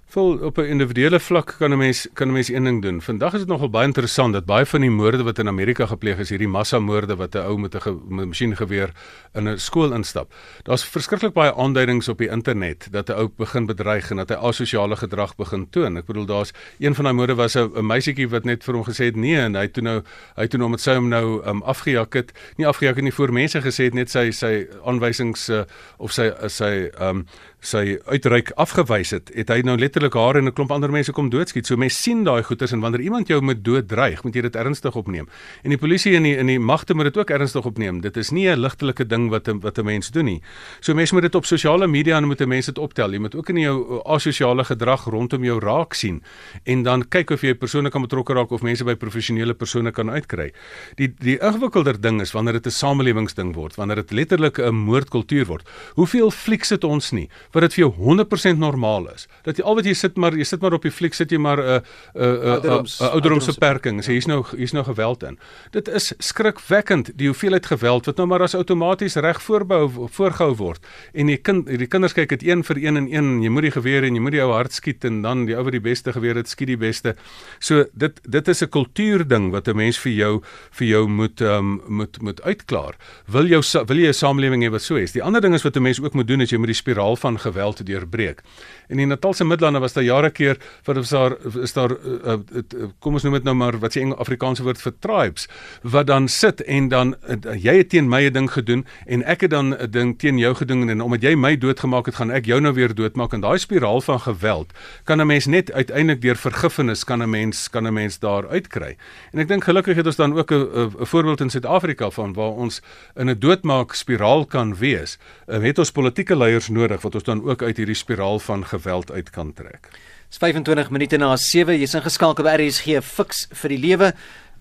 Vol 0.10 0.40
op 0.42 0.58
'n 0.58 0.66
individuele 0.66 1.20
vlak 1.20 1.56
kan 1.58 1.72
'n 1.72 1.78
mens 1.78 2.08
kan 2.14 2.28
'n 2.28 2.32
mens 2.32 2.48
een 2.50 2.64
ding 2.64 2.82
doen. 2.82 3.02
Vandag 3.02 3.34
is 3.34 3.40
dit 3.40 3.48
nogal 3.48 3.70
baie 3.70 3.86
interessant 3.86 4.34
dat 4.34 4.46
baie 4.46 4.66
van 4.66 4.82
die 4.82 4.90
moorde 4.90 5.24
wat 5.24 5.40
in 5.40 5.48
Amerika 5.48 5.86
gepleeg 5.86 6.18
is, 6.18 6.30
hierdie 6.30 6.48
massamoorde 6.48 7.16
wat 7.16 7.36
'n 7.36 7.38
ou 7.38 7.58
met 7.58 7.76
'n 7.76 7.82
ge, 7.82 7.98
masjiengeweer 8.08 8.90
in 9.34 9.48
'n 9.48 9.58
skool 9.58 9.94
instap. 9.94 10.34
Daar's 10.64 10.84
verskriklik 10.84 11.34
baie 11.34 11.56
aanduidings 11.56 12.08
op 12.08 12.18
die 12.18 12.30
internet 12.30 12.88
dat 12.92 13.10
'n 13.10 13.12
ou 13.12 13.30
begin 13.38 13.66
bedreig 13.66 14.10
en 14.10 14.18
dat 14.18 14.30
hy 14.30 14.36
asosiale 14.36 14.96
gedrag 14.96 15.36
begin 15.36 15.70
toon. 15.70 15.98
Ek 15.98 16.06
bedoel 16.06 16.26
daar's 16.26 16.52
een 16.80 16.96
van 16.96 17.04
daai 17.04 17.16
moorde 17.16 17.36
was 17.36 17.56
'n 17.56 17.86
meisietjie 17.86 18.30
wat 18.30 18.44
net 18.44 18.64
vir 18.64 18.74
hom 18.74 18.84
gesê 18.84 19.06
het 19.06 19.16
nee 19.16 19.38
en 19.38 19.56
hy 19.56 19.68
toe 19.68 19.84
nou 19.84 20.02
hy 20.36 20.48
toe 20.48 20.60
nou 20.60 20.70
met 20.70 20.82
sy 20.82 20.94
hom 20.94 21.08
nou 21.08 21.48
um, 21.48 21.62
afgejak 21.62 22.14
het. 22.14 22.32
Nie 22.58 22.68
afgejak 22.68 22.96
het 22.96 23.04
nie 23.04 23.14
voor 23.14 23.34
mense 23.34 23.62
gesê 23.62 23.84
het 23.84 23.94
net 23.94 24.10
sy 24.10 24.32
sy 24.32 24.68
aanwysings 24.86 25.50
uh, 25.50 25.64
of 25.98 26.12
sy 26.12 26.24
uh, 26.24 26.48
sy 26.48 26.90
um, 27.00 27.26
sy 27.60 27.98
uitreik 28.08 28.52
afgewys 28.56 29.12
het, 29.12 29.32
het 29.36 29.50
hy 29.52 29.60
nou 29.68 29.76
letterlik 29.78 30.14
haar 30.16 30.38
en 30.40 30.48
'n 30.48 30.54
klomp 30.54 30.72
ander 30.72 30.92
mense 30.92 31.12
kom 31.12 31.30
doodskiet. 31.30 31.66
So 31.68 31.76
mense 31.76 32.02
sien 32.02 32.24
daai 32.24 32.44
goeters 32.44 32.72
en 32.72 32.80
wanneer 32.80 33.02
iemand 33.02 33.28
jou 33.28 33.42
met 33.42 33.64
dood 33.64 33.88
dreig, 33.88 34.24
moet 34.24 34.36
jy 34.36 34.42
dit 34.42 34.56
ernstig 34.56 34.96
opneem. 34.96 35.28
En 35.64 35.70
die 35.70 35.78
polisie 35.78 36.16
en 36.16 36.24
die 36.24 36.38
in 36.38 36.48
die 36.48 36.60
magte 36.60 36.94
moet 36.94 37.06
dit 37.06 37.18
ook 37.18 37.30
ernstig 37.30 37.66
opneem. 37.66 38.02
Dit 38.02 38.18
is 38.18 38.32
nie 38.32 38.48
'n 38.48 38.60
ligtelike 38.60 39.06
ding 39.06 39.30
wat 39.30 39.48
wat 39.48 39.78
'n 39.78 39.86
mens 39.86 40.12
doen 40.12 40.26
nie. 40.26 40.42
So 40.80 40.94
mense 40.94 41.14
moet 41.14 41.24
dit 41.24 41.36
op 41.36 41.46
sosiale 41.46 41.88
media 41.88 42.18
en 42.18 42.28
moet 42.28 42.46
mense 42.46 42.72
dit 42.72 42.84
optel. 42.84 43.12
Jy 43.12 43.20
moet 43.20 43.36
ook 43.36 43.50
in 43.50 43.58
jou 43.58 44.02
asosiale 44.06 44.64
gedrag 44.64 45.06
rondom 45.06 45.44
jou 45.44 45.60
raak 45.60 45.94
sien 45.94 46.24
en 46.66 46.84
dan 46.84 47.08
kyk 47.08 47.32
of 47.32 47.42
jy 47.42 47.54
persone 47.54 47.90
kan 47.90 48.02
betrokke 48.02 48.34
raak 48.34 48.52
of 48.52 48.62
mense 48.62 48.84
by 48.84 48.96
professionele 48.96 49.54
persone 49.54 49.92
kan 49.92 50.10
uitkry. 50.10 50.52
Die 50.96 51.14
die 51.20 51.38
ingewikkelder 51.38 52.02
ding 52.02 52.22
is 52.22 52.32
wanneer 52.32 52.54
dit 52.54 52.66
'n 52.66 52.72
samelewingsding 52.72 53.54
word, 53.54 53.76
wanneer 53.76 53.96
dit 53.96 54.12
letterlik 54.12 54.60
'n 54.60 54.76
moordkultuur 54.76 55.46
word. 55.46 55.70
Hoeveel 55.96 56.32
flieks 56.32 56.70
het 56.70 56.84
ons 56.84 57.12
nie? 57.12 57.30
Wat 57.52 57.66
dit 57.66 57.74
vir 57.74 57.84
jou 57.86 57.92
100% 57.98 58.60
normaal 58.62 59.10
is. 59.14 59.28
Dat 59.44 59.58
jy 59.58 59.64
al 59.66 59.76
wat 59.80 59.86
jy 59.86 59.94
sit 59.98 60.18
maar 60.18 60.36
jy 60.38 60.46
sit 60.48 60.62
maar 60.62 60.76
op 60.78 60.86
die 60.86 60.94
fliek 60.94 61.16
sit 61.18 61.32
jy 61.32 61.40
maar 61.42 61.60
'n 61.60 61.82
'n 62.16 62.60
'n 62.70 62.86
ouderdomsbeperking. 63.14 64.04
Sê 64.04 64.12
hier's 64.18 64.28
nou 64.28 64.44
hier's 64.56 64.74
nou 64.74 64.84
geweld 64.84 65.24
in. 65.24 65.40
Dit 65.72 65.88
is 65.88 66.14
skrikwekkend 66.18 67.12
die 67.18 67.28
hoeveelheid 67.28 67.66
geweld 67.66 68.06
wat 68.06 68.18
nou 68.18 68.28
maar 68.28 68.42
as 68.42 68.56
outomaties 68.56 69.16
reg 69.16 69.42
voorbehou 69.42 70.08
voorgehou 70.10 70.56
word. 70.56 70.86
En 71.14 71.28
die 71.28 71.38
kind 71.38 71.68
die 71.68 71.88
kinders 71.88 72.14
kyk 72.14 72.30
dit 72.30 72.44
een 72.44 72.64
vir 72.64 72.78
een 72.78 72.98
en 72.98 73.14
een 73.14 73.42
jy 73.42 73.50
moet 73.50 73.64
die 73.64 73.72
geweer 73.72 74.04
en 74.04 74.16
jy 74.16 74.22
moet 74.22 74.32
die 74.32 74.42
ou 74.42 74.52
hart 74.52 74.74
skiet 74.74 75.04
en 75.06 75.22
dan 75.22 75.46
die 75.46 75.56
ou 75.56 75.64
wat 75.64 75.72
die 75.72 75.82
beste 75.82 76.14
geweer 76.14 76.36
het 76.36 76.48
skiet 76.48 76.68
die 76.68 76.78
beste. 76.78 77.16
So 77.60 77.86
dit 77.94 78.20
dit 78.24 78.48
is 78.48 78.62
'n 78.62 78.70
kultuurding 78.70 79.52
wat 79.52 79.68
'n 79.68 79.76
mens 79.76 79.98
vir 79.98 80.12
jou 80.12 80.42
vir 80.72 80.88
jou 80.88 81.08
moet 81.08 81.42
um, 81.42 81.82
moet 81.88 82.22
moet 82.22 82.42
uitklaar. 82.42 82.96
Wil 83.26 83.48
jou 83.48 83.62
wil 83.86 83.98
jy 83.98 84.08
'n 84.08 84.14
samelewing 84.14 84.64
hê 84.64 84.70
wat 84.70 84.82
so 84.82 84.96
is? 84.96 85.12
Die 85.12 85.24
ander 85.24 85.42
ding 85.42 85.54
is 85.54 85.64
wat 85.64 85.76
'n 85.76 85.82
mens 85.82 86.02
ook 86.02 86.14
moet 86.14 86.28
doen 86.28 86.42
is 86.42 86.52
jy 86.52 86.58
moet 86.58 86.68
die 86.68 86.76
spiraal 86.84 87.16
van 87.16 87.39
geweld 87.40 87.76
te 87.76 87.84
deurbreek. 87.84 88.42
In 88.90 88.98
die 88.98 89.06
Natalse 89.06 89.46
Middelande 89.46 89.80
was 89.80 89.94
daar 89.94 90.04
jare 90.04 90.30
keer 90.30 90.58
wat 90.84 90.98
is 90.98 91.10
daar 91.10 91.36
is 91.62 91.74
daar 91.74 91.92
uh, 91.92 92.34
uh, 92.34 92.88
kom 93.00 93.14
ons 93.14 93.24
noem 93.24 93.34
dit 93.34 93.44
nou 93.44 93.56
maar 93.56 93.78
wat 93.80 93.94
se 93.94 94.06
Afrikaanse 94.18 94.64
woord 94.64 94.82
vir 94.82 94.94
tribes 95.00 95.48
wat 95.82 96.08
dan 96.08 96.28
sit 96.28 96.62
en 96.62 96.90
dan 96.90 97.16
uh, 97.30 97.54
jy 97.54 97.78
het 97.78 97.90
teen 97.90 98.10
my 98.10 98.24
'n 98.26 98.34
ding 98.34 98.52
gedoen 98.52 98.86
en 99.06 99.24
ek 99.24 99.42
het 99.42 99.52
dan 99.52 99.74
'n 99.74 99.92
ding 99.92 100.18
teen 100.20 100.38
jou 100.38 100.54
gedoen 100.56 100.90
en 100.90 101.02
omdat 101.02 101.22
jy 101.22 101.36
my 101.36 101.58
doodgemaak 101.58 102.06
het 102.06 102.16
gaan 102.16 102.32
ek 102.32 102.46
jou 102.46 102.60
nou 102.60 102.74
weer 102.74 102.96
doodmaak 102.96 103.34
en 103.34 103.42
daai 103.42 103.58
spiraal 103.58 104.02
van 104.02 104.20
geweld 104.20 104.74
kan 105.04 105.22
'n 105.22 105.28
mens 105.28 105.46
net 105.46 105.72
uiteindelik 105.72 106.22
deur 106.22 106.36
vergifnis 106.36 107.04
kan 107.04 107.22
'n 107.22 107.30
mens 107.30 107.70
kan 107.70 107.88
'n 107.88 107.94
mens 107.94 108.20
daar 108.20 108.48
uitkry. 108.48 108.98
En 109.32 109.40
ek 109.40 109.48
dink 109.48 109.64
gelukkig 109.64 109.96
het 109.96 110.06
ons 110.06 110.16
dan 110.16 110.38
ook 110.38 110.52
'n 110.52 111.06
voorbeeld 111.06 111.42
in 111.42 111.50
Suid-Afrika 111.50 112.10
van 112.10 112.34
waar 112.34 112.52
ons 112.52 112.82
in 113.16 113.30
'n 113.30 113.40
doodmaak 113.40 113.94
spiraal 113.94 114.46
kan 114.46 114.76
wees. 114.76 115.18
Uh, 115.48 115.62
het 115.62 115.78
ons 115.78 115.92
politieke 115.92 116.38
leiers 116.38 116.70
nodig 116.70 117.02
wat 117.02 117.16
ons 117.16 117.24
dan 117.30 117.44
ook 117.46 117.62
uit 117.62 117.78
hierdie 117.78 117.98
spiraal 117.98 118.40
van 118.42 118.66
geweld 118.66 119.12
uit 119.12 119.30
kan 119.30 119.54
trek. 119.54 119.92
Dis 120.30 120.42
25 120.42 120.90
minute 120.94 121.18
na 121.18 121.36
7. 121.38 121.78
Jy's 121.78 121.96
ingeskakel 121.98 122.46
by 122.46 122.56
RSG 122.58 123.00
Fix 123.06 123.46
vir 123.62 123.74
die 123.74 123.82
lewe. 123.82 124.12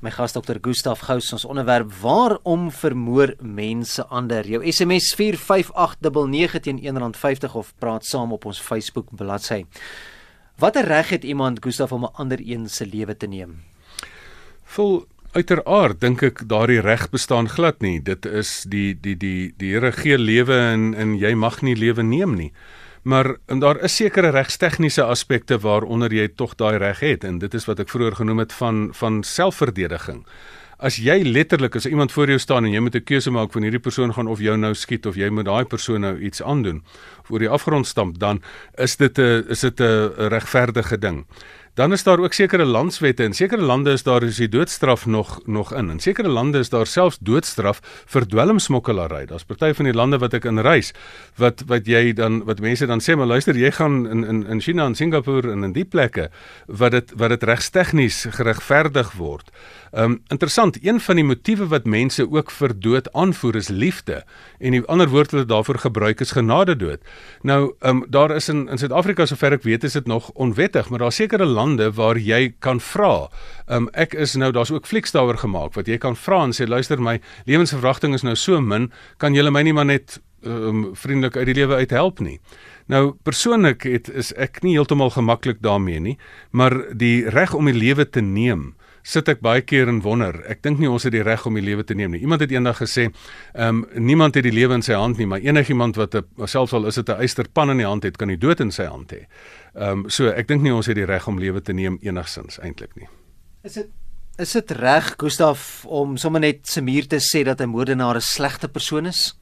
My 0.04 0.12
gas 0.14 0.37
Dr. 0.37 0.61
Gustaf 0.62 1.00
Gous 1.09 1.33
ons 1.35 1.46
onderwerp 1.48 1.90
waarom 2.02 2.68
vermoor 2.70 3.35
mense 3.42 4.04
ander. 4.14 4.46
Jou 4.46 4.61
SMS 4.62 5.11
45899 5.18 6.62
teen 6.62 6.78
R1.50 6.85 7.57
of 7.59 7.72
praat 7.83 8.07
saam 8.07 8.33
op 8.37 8.46
ons 8.46 8.61
Facebook 8.62 9.11
bladsy. 9.16 9.64
Watter 10.59 10.87
reg 10.87 11.11
het 11.16 11.24
iemand 11.24 11.62
Gustaf 11.64 11.92
om 11.92 12.04
'n 12.04 12.14
ander 12.14 12.38
een 12.38 12.68
se 12.68 12.87
lewe 12.87 13.16
te 13.16 13.26
neem? 13.26 13.62
Vol 14.64 15.07
Uiteraard 15.38 16.01
dink 16.03 16.22
ek 16.27 16.40
daardie 16.51 16.81
reg 16.83 17.05
bestaan 17.12 17.46
glad 17.53 17.79
nie. 17.85 18.01
Dit 18.03 18.27
is 18.27 18.64
die 18.66 18.96
die 18.98 19.14
die 19.14 19.53
die 19.61 19.70
Here 19.70 19.92
gee 19.94 20.18
lewe 20.18 20.57
en 20.72 20.90
en 20.98 21.14
jy 21.20 21.31
mag 21.38 21.61
nie 21.62 21.77
lewe 21.79 22.03
neem 22.03 22.35
nie. 22.35 22.51
Maar 23.07 23.37
daar 23.46 23.79
is 23.87 23.94
sekere 24.01 24.33
regstegniese 24.35 25.05
aspekte 25.07 25.61
waaronder 25.62 26.12
jy 26.12 26.27
tog 26.35 26.57
daai 26.59 26.81
reg 26.83 27.05
het 27.07 27.24
en 27.24 27.38
dit 27.38 27.55
is 27.55 27.68
wat 27.70 27.79
ek 27.85 27.92
vroeër 27.92 28.18
genoem 28.18 28.42
het 28.42 28.57
van 28.59 28.88
van 28.98 29.22
selfverdediging. 29.22 30.24
As 30.79 30.98
jy 31.03 31.20
letterlik 31.27 31.77
as 31.79 31.87
iemand 31.87 32.12
voor 32.14 32.31
jou 32.35 32.38
staan 32.38 32.66
en 32.66 32.74
jy 32.74 32.81
moet 32.83 32.94
'n 32.94 33.05
keuse 33.05 33.31
maak 33.31 33.53
van 33.53 33.62
hierdie 33.62 33.83
persoon 33.83 34.14
gaan 34.14 34.27
of 34.27 34.38
jou 34.38 34.57
nou 34.57 34.74
skiet 34.74 35.07
of 35.07 35.14
jy 35.14 35.31
moet 35.31 35.46
daai 35.46 35.64
persoon 35.64 36.01
nou 36.01 36.18
iets 36.18 36.42
aandoen 36.42 36.83
voor 37.24 37.38
die 37.38 37.48
afgrond 37.48 37.87
stamp, 37.87 38.18
dan 38.18 38.42
is 38.77 38.96
dit 38.96 39.18
'n 39.18 39.44
is 39.48 39.61
dit 39.61 39.81
'n 39.81 40.29
regverdige 40.29 40.98
ding. 40.98 41.27
Dan 41.78 41.92
is 41.92 42.02
daar 42.02 42.18
ook 42.18 42.32
sekere 42.32 42.64
landswette 42.64 43.22
en 43.22 43.32
sekere 43.32 43.62
lande 43.62 43.92
is 43.92 44.02
daar 44.02 44.22
is 44.22 44.36
die 44.36 44.48
doodstraf 44.48 45.06
nog 45.06 45.40
nog 45.46 45.74
in. 45.74 45.90
In 45.90 46.00
sekere 46.00 46.28
lande 46.28 46.58
is 46.58 46.68
daar 46.68 46.86
selfs 46.86 47.18
doodstraf 47.20 47.78
vir 48.06 48.26
dwelmsmokkelary. 48.26 49.26
Daar's 49.30 49.44
party 49.46 49.70
van 49.78 49.86
die 49.86 49.94
lande 49.94 50.18
wat 50.18 50.34
ek 50.34 50.48
in 50.50 50.58
reis 50.58 50.90
wat 51.38 51.62
wat 51.70 51.86
jy 51.86 52.10
dan 52.18 52.40
wat 52.50 52.58
mense 52.58 52.86
dan 52.86 52.98
sê 52.98 53.14
maar 53.14 53.30
luister 53.30 53.54
jy 53.54 53.70
gaan 53.70 54.08
in 54.10 54.24
in 54.26 54.40
in 54.46 54.60
China 54.60 54.86
en 54.90 54.98
Singapore 54.98 55.52
en 55.52 55.62
in 55.68 55.72
die 55.76 55.84
plekke 55.84 56.26
wat 56.66 56.96
dit 56.98 57.14
wat 57.14 57.30
dit 57.36 57.46
regstegnies 57.46 58.24
geregverdig 58.26 59.14
word. 59.14 59.54
Um 59.92 60.18
interessant, 60.28 60.82
een 60.82 60.98
van 61.00 61.16
die 61.16 61.24
motiewe 61.24 61.70
wat 61.70 61.86
mense 61.86 62.26
ook 62.26 62.50
vir 62.50 62.74
dood 62.74 63.12
aanvoer 63.12 63.56
is 63.62 63.68
liefde 63.68 64.24
en 64.58 64.74
die 64.74 64.82
ander 64.90 65.08
woord 65.08 65.30
wat 65.30 65.48
daarvoor 65.48 65.78
gebruik 65.78 66.26
is 66.26 66.34
genade 66.34 66.76
dood. 66.76 67.06
Nou 67.42 67.76
um 67.86 68.02
daar 68.10 68.34
is 68.34 68.48
in 68.48 68.66
in 68.68 68.78
Suid-Afrika 68.78 69.26
sover 69.26 69.52
ek 69.52 69.62
weet 69.62 69.84
is 69.84 69.92
dit 69.92 70.06
nog 70.06 70.30
onwettig, 70.34 70.90
maar 70.90 71.06
daar 71.06 71.14
sekere 71.14 71.46
lande 71.46 71.67
waar 71.76 72.18
jy 72.18 72.54
kan 72.59 72.81
vra. 72.81 73.28
Um 73.68 73.88
ek 73.92 74.14
is 74.14 74.37
nou 74.37 74.52
daar's 74.52 74.70
ook 74.70 74.87
flieks 74.87 75.12
daaroor 75.12 75.38
gemaak 75.38 75.74
wat 75.74 75.88
jy 75.88 75.98
kan 75.98 76.16
vra 76.16 76.44
en 76.44 76.52
sê 76.52 76.66
luister 76.68 77.00
my 77.00 77.20
lewensverwagting 77.46 78.14
is 78.14 78.22
nou 78.22 78.35
so 78.37 78.61
min, 78.61 78.90
kan 79.18 79.35
julle 79.35 79.50
my 79.50 79.62
nie 79.62 79.72
maar 79.72 79.87
net 79.87 80.20
um 80.42 80.94
vriendelik 80.94 81.37
uit 81.37 81.46
die 81.46 81.54
lewe 81.54 81.74
uit 81.74 81.90
help 81.90 82.20
nie. 82.20 82.38
Nou 82.88 83.12
persoonlik 83.22 83.85
het 83.85 84.09
is 84.09 84.33
ek 84.33 84.62
nie 84.62 84.78
heeltemal 84.78 85.11
gemaklik 85.11 85.61
daarmee 85.61 86.00
nie, 86.00 86.18
maar 86.50 86.72
die 86.96 87.28
reg 87.28 87.54
om 87.54 87.66
die 87.68 87.76
lewe 87.76 88.09
te 88.09 88.20
neem 88.24 88.72
sit 89.08 89.28
ek 89.32 89.40
baie 89.44 89.62
keer 89.64 89.88
en 89.88 90.02
wonder. 90.04 90.36
Ek 90.52 90.60
dink 90.64 90.80
nie 90.82 90.90
ons 90.90 91.06
het 91.06 91.14
die 91.14 91.24
reg 91.24 91.46
om 91.48 91.56
die 91.56 91.64
lewe 91.64 91.84
te 91.86 91.96
neem 91.96 92.12
nie. 92.12 92.20
Iemand 92.26 92.44
het 92.44 92.52
eendag 92.52 92.82
gesê, 92.82 93.08
ehm 93.54 93.82
um, 93.82 94.08
niemand 94.08 94.36
het 94.36 94.44
die 94.44 94.52
lewe 94.52 94.76
in 94.76 94.84
sy 94.84 94.98
hand 94.98 95.18
nie, 95.18 95.26
maar 95.26 95.44
enigiemand 95.44 95.96
wat 95.96 96.14
'n 96.14 96.46
selfs 96.46 96.72
al 96.72 96.86
is 96.86 96.94
dit 96.94 97.08
'n 97.08 97.20
eysterpan 97.20 97.70
in 97.70 97.78
die 97.78 97.86
hand 97.86 98.02
het, 98.02 98.16
kan 98.16 98.28
die 98.28 98.38
dood 98.38 98.60
in 98.60 98.70
sy 98.70 98.84
hand 98.84 99.12
hê. 99.12 99.26
Ehm 99.74 100.04
um, 100.04 100.10
so 100.10 100.28
ek 100.28 100.48
dink 100.48 100.62
nie 100.62 100.74
ons 100.74 100.86
het 100.86 100.96
die 100.96 101.06
reg 101.06 101.26
om 101.26 101.38
lewe 101.38 101.60
te 101.60 101.72
neem 101.72 101.98
enigsins 102.02 102.58
eintlik 102.58 102.96
nie. 102.96 103.08
Is 103.64 103.72
dit 103.72 103.88
is 104.38 104.52
dit 104.52 104.70
reg 104.70 105.14
Gustaf 105.16 105.84
om 105.86 106.16
sommer 106.16 106.40
net 106.40 106.68
se 106.68 106.80
muur 106.80 107.06
te 107.06 107.18
sê 107.18 107.44
dat 107.44 107.60
'n 107.60 107.68
moordenaar 107.68 108.16
'n 108.16 108.20
slegte 108.20 108.68
persoon 108.68 109.06
is? 109.06 109.38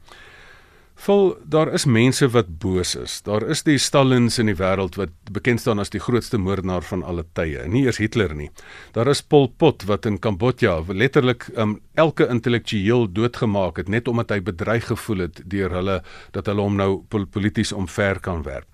Vol 1.05 1.35
daar 1.45 1.69
is 1.77 1.85
mense 1.85 2.25
wat 2.33 2.49
boos 2.63 2.95
is. 2.97 3.19
Daar 3.27 3.45
is 3.53 3.63
die 3.67 3.77
Stalins 3.79 4.39
in 4.41 4.49
die 4.49 4.57
wêreld 4.57 4.97
wat 4.97 5.13
bekend 5.33 5.61
staan 5.61 5.83
as 5.83 5.93
die 5.93 6.01
grootste 6.01 6.39
moordenaar 6.41 6.87
van 6.89 7.05
alle 7.05 7.27
tye. 7.37 7.67
Nie 7.69 7.85
eers 7.85 8.01
Hitler 8.01 8.33
nie. 8.35 8.49
Daar 8.97 9.11
is 9.13 9.21
Pol 9.21 9.51
Pot 9.61 9.85
wat 9.91 10.09
in 10.09 10.17
Kambodja 10.19 10.79
letterlik 10.89 11.51
um, 11.57 11.77
elke 12.01 12.29
intellektueel 12.33 13.11
doodgemaak 13.13 13.77
het 13.83 13.93
net 13.93 14.09
omdat 14.09 14.33
hy 14.33 14.41
bedreig 14.49 14.89
gevoel 14.89 15.27
het 15.27 15.43
deur 15.45 15.77
hulle 15.77 16.01
dat 16.33 16.49
hulle 16.49 16.65
hom 16.65 16.81
nou 16.81 16.91
polities 17.11 17.75
omver 17.77 18.21
kan 18.25 18.43
werp. 18.49 18.69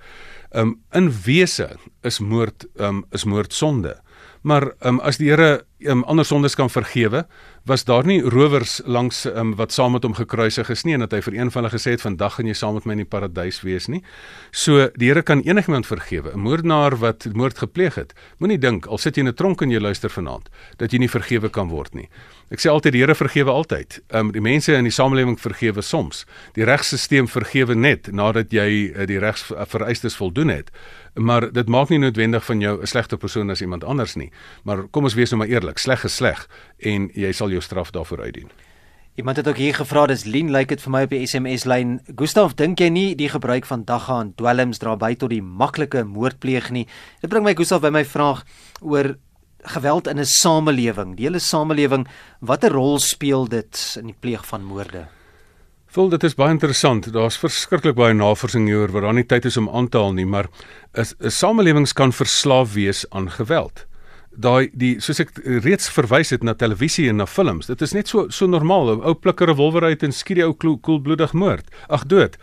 Um 0.54 0.76
in 0.94 1.10
wese 1.24 1.72
is 2.06 2.20
moord 2.20 2.68
um 2.78 3.02
is 3.10 3.24
moord 3.24 3.52
sonde. 3.52 3.96
Maar 4.42 4.72
um, 4.82 5.00
as 5.00 5.16
die 5.16 5.30
Here 5.30 5.64
um, 5.86 6.04
ander 6.04 6.24
sondes 6.24 6.54
kan 6.54 6.70
vergewe, 6.70 7.26
was 7.64 7.84
daar 7.84 8.06
nie 8.06 8.20
rowers 8.22 8.80
langs 8.84 9.24
um, 9.24 9.54
wat 9.54 9.72
saam 9.72 9.92
met 9.92 10.02
hom 10.02 10.14
gekruisig 10.14 10.70
is 10.70 10.82
nie 10.82 10.96
en 10.96 11.04
dat 11.04 11.14
hy 11.14 11.20
vir 11.22 11.36
een 11.36 11.50
van 11.54 11.62
hulle 11.62 11.74
gesê 11.74 11.94
het 11.94 12.02
vandag 12.02 12.38
gaan 12.38 12.50
jy 12.50 12.56
saam 12.58 12.74
met 12.74 12.86
my 12.86 12.96
in 12.96 13.04
die 13.04 13.08
paradys 13.08 13.60
wees 13.62 13.86
nie. 13.92 14.02
So 14.50 14.88
die 14.98 15.12
Here 15.12 15.22
kan 15.22 15.44
enigiemand 15.46 15.86
vergewe. 15.86 16.32
'n 16.34 16.40
Moordenaar 16.40 16.96
wat 16.98 17.26
moord 17.32 17.58
gepleeg 17.58 17.94
het, 17.94 18.14
moenie 18.38 18.58
dink 18.58 18.86
al 18.86 18.98
sit 18.98 19.16
jy 19.16 19.22
in 19.22 19.28
'n 19.28 19.34
tronk 19.34 19.62
en 19.62 19.70
jy 19.70 19.80
luister 19.80 20.10
vanaand 20.10 20.48
dat 20.78 20.92
jy 20.92 20.98
nie 20.98 21.08
vergewe 21.08 21.48
kan 21.48 21.68
word 21.68 21.94
nie. 21.94 22.08
Ek 22.50 22.58
sê 22.58 22.68
altyd 22.68 22.92
die 22.92 23.00
Here 23.00 23.14
vergewe 23.14 23.50
altyd. 23.50 24.00
Ehm 24.10 24.26
um, 24.26 24.32
die 24.32 24.40
mense 24.40 24.74
in 24.74 24.84
die 24.84 24.92
samelewing 24.92 25.38
vergewe 25.40 25.82
soms. 25.82 26.26
Die 26.54 26.64
regstelsel 26.64 27.26
vergewe 27.26 27.74
net 27.74 28.12
nadat 28.12 28.52
jy 28.52 28.92
uh, 28.94 29.06
die 29.06 29.18
regsvereistes 29.18 30.16
voldoen 30.16 30.48
het. 30.48 30.70
Maar 31.14 31.52
dit 31.52 31.68
maak 31.68 31.88
nie 31.88 31.98
noodwendig 31.98 32.44
van 32.44 32.60
jou 32.60 32.80
'n 32.80 32.86
slegte 32.86 33.16
persoon 33.16 33.50
as 33.50 33.60
iemand 33.60 33.84
anders 33.84 34.14
nie. 34.14 34.32
Maar 34.64 34.88
kom 34.88 35.04
ons 35.04 35.14
wees 35.14 35.30
nou 35.30 35.38
maar 35.38 35.48
eerlik, 35.48 35.78
sleg 35.78 36.04
is 36.04 36.16
sleg 36.16 36.48
en 36.78 37.10
jy 37.14 37.32
sal 37.32 37.50
jou 37.50 37.60
straf 37.60 37.90
daarvoor 37.90 38.20
uitdien. 38.20 38.50
Iemand 39.14 39.36
het 39.36 39.48
ook 39.48 39.56
hier 39.56 39.74
gevra 39.74 40.06
dis 40.06 40.24
Lien 40.24 40.50
lyk 40.50 40.56
like 40.56 40.74
dit 40.74 40.82
vir 40.82 40.90
my 40.90 41.02
op 41.02 41.10
die 41.10 41.26
SMS 41.26 41.64
lyn. 41.64 42.00
Gustaf, 42.16 42.54
dink 42.54 42.80
jy 42.80 42.88
nie 42.88 43.14
die 43.14 43.28
gebruik 43.28 43.66
van 43.66 43.84
dagga 43.84 44.20
en 44.20 44.32
dwelms 44.34 44.78
dra 44.78 44.96
by 44.96 45.14
tot 45.14 45.30
die 45.30 45.42
maklike 45.42 46.04
moordpleeg 46.04 46.70
nie? 46.70 46.86
Dit 47.20 47.30
bring 47.30 47.44
my 47.44 47.52
Gustaf 47.54 47.82
by 47.82 47.90
my 47.90 48.04
vraag 48.04 48.40
oor 48.80 49.18
geweld 49.62 50.08
in 50.08 50.18
'n 50.18 50.24
samelewing. 50.24 51.16
Die 51.16 51.26
hele 51.26 51.38
samelewing, 51.38 52.06
watter 52.40 52.70
rol 52.70 52.98
speel 52.98 53.48
dit 53.48 53.96
in 54.00 54.06
die 54.06 54.16
pleeg 54.20 54.46
van 54.46 54.64
moorde? 54.64 55.08
Vol 55.92 56.08
dit 56.08 56.22
is 56.24 56.32
baie 56.32 56.54
interessant. 56.54 57.04
Daar's 57.12 57.36
verskriklik 57.36 57.98
baie 57.98 58.14
navorsing 58.16 58.64
hieroor 58.64 58.94
wat 58.94 59.04
daar 59.04 59.16
nie 59.18 59.26
tyd 59.28 59.44
is 59.50 59.58
om 59.60 59.68
aan 59.68 59.90
te 59.92 60.00
haal 60.00 60.14
nie, 60.16 60.24
maar 60.24 60.48
'n 60.96 61.30
samelewing 61.30 61.84
kan 61.92 62.12
verslaaf 62.12 62.72
wees 62.72 63.04
aan 63.10 63.28
geweld 63.30 63.84
daai 64.32 64.70
die 64.72 64.96
soos 65.02 65.20
ek 65.20 65.34
reeds 65.44 65.90
verwys 65.92 66.32
het 66.32 66.44
na 66.44 66.54
televisie 66.56 67.08
en 67.10 67.20
na 67.20 67.26
films. 67.28 67.68
Dit 67.68 67.82
is 67.84 67.92
net 67.92 68.08
so 68.08 68.28
so 68.32 68.48
normaal. 68.48 68.94
Ou 69.02 69.14
plikker 69.14 69.50
'n 69.50 69.56
wolwer 69.56 69.84
uit 69.84 70.02
en 70.02 70.12
skiet 70.12 70.36
die 70.36 70.44
ou 70.44 70.54
koelbloedig 70.54 71.32
moord. 71.32 71.68
Ag 71.88 72.06
dood. 72.06 72.36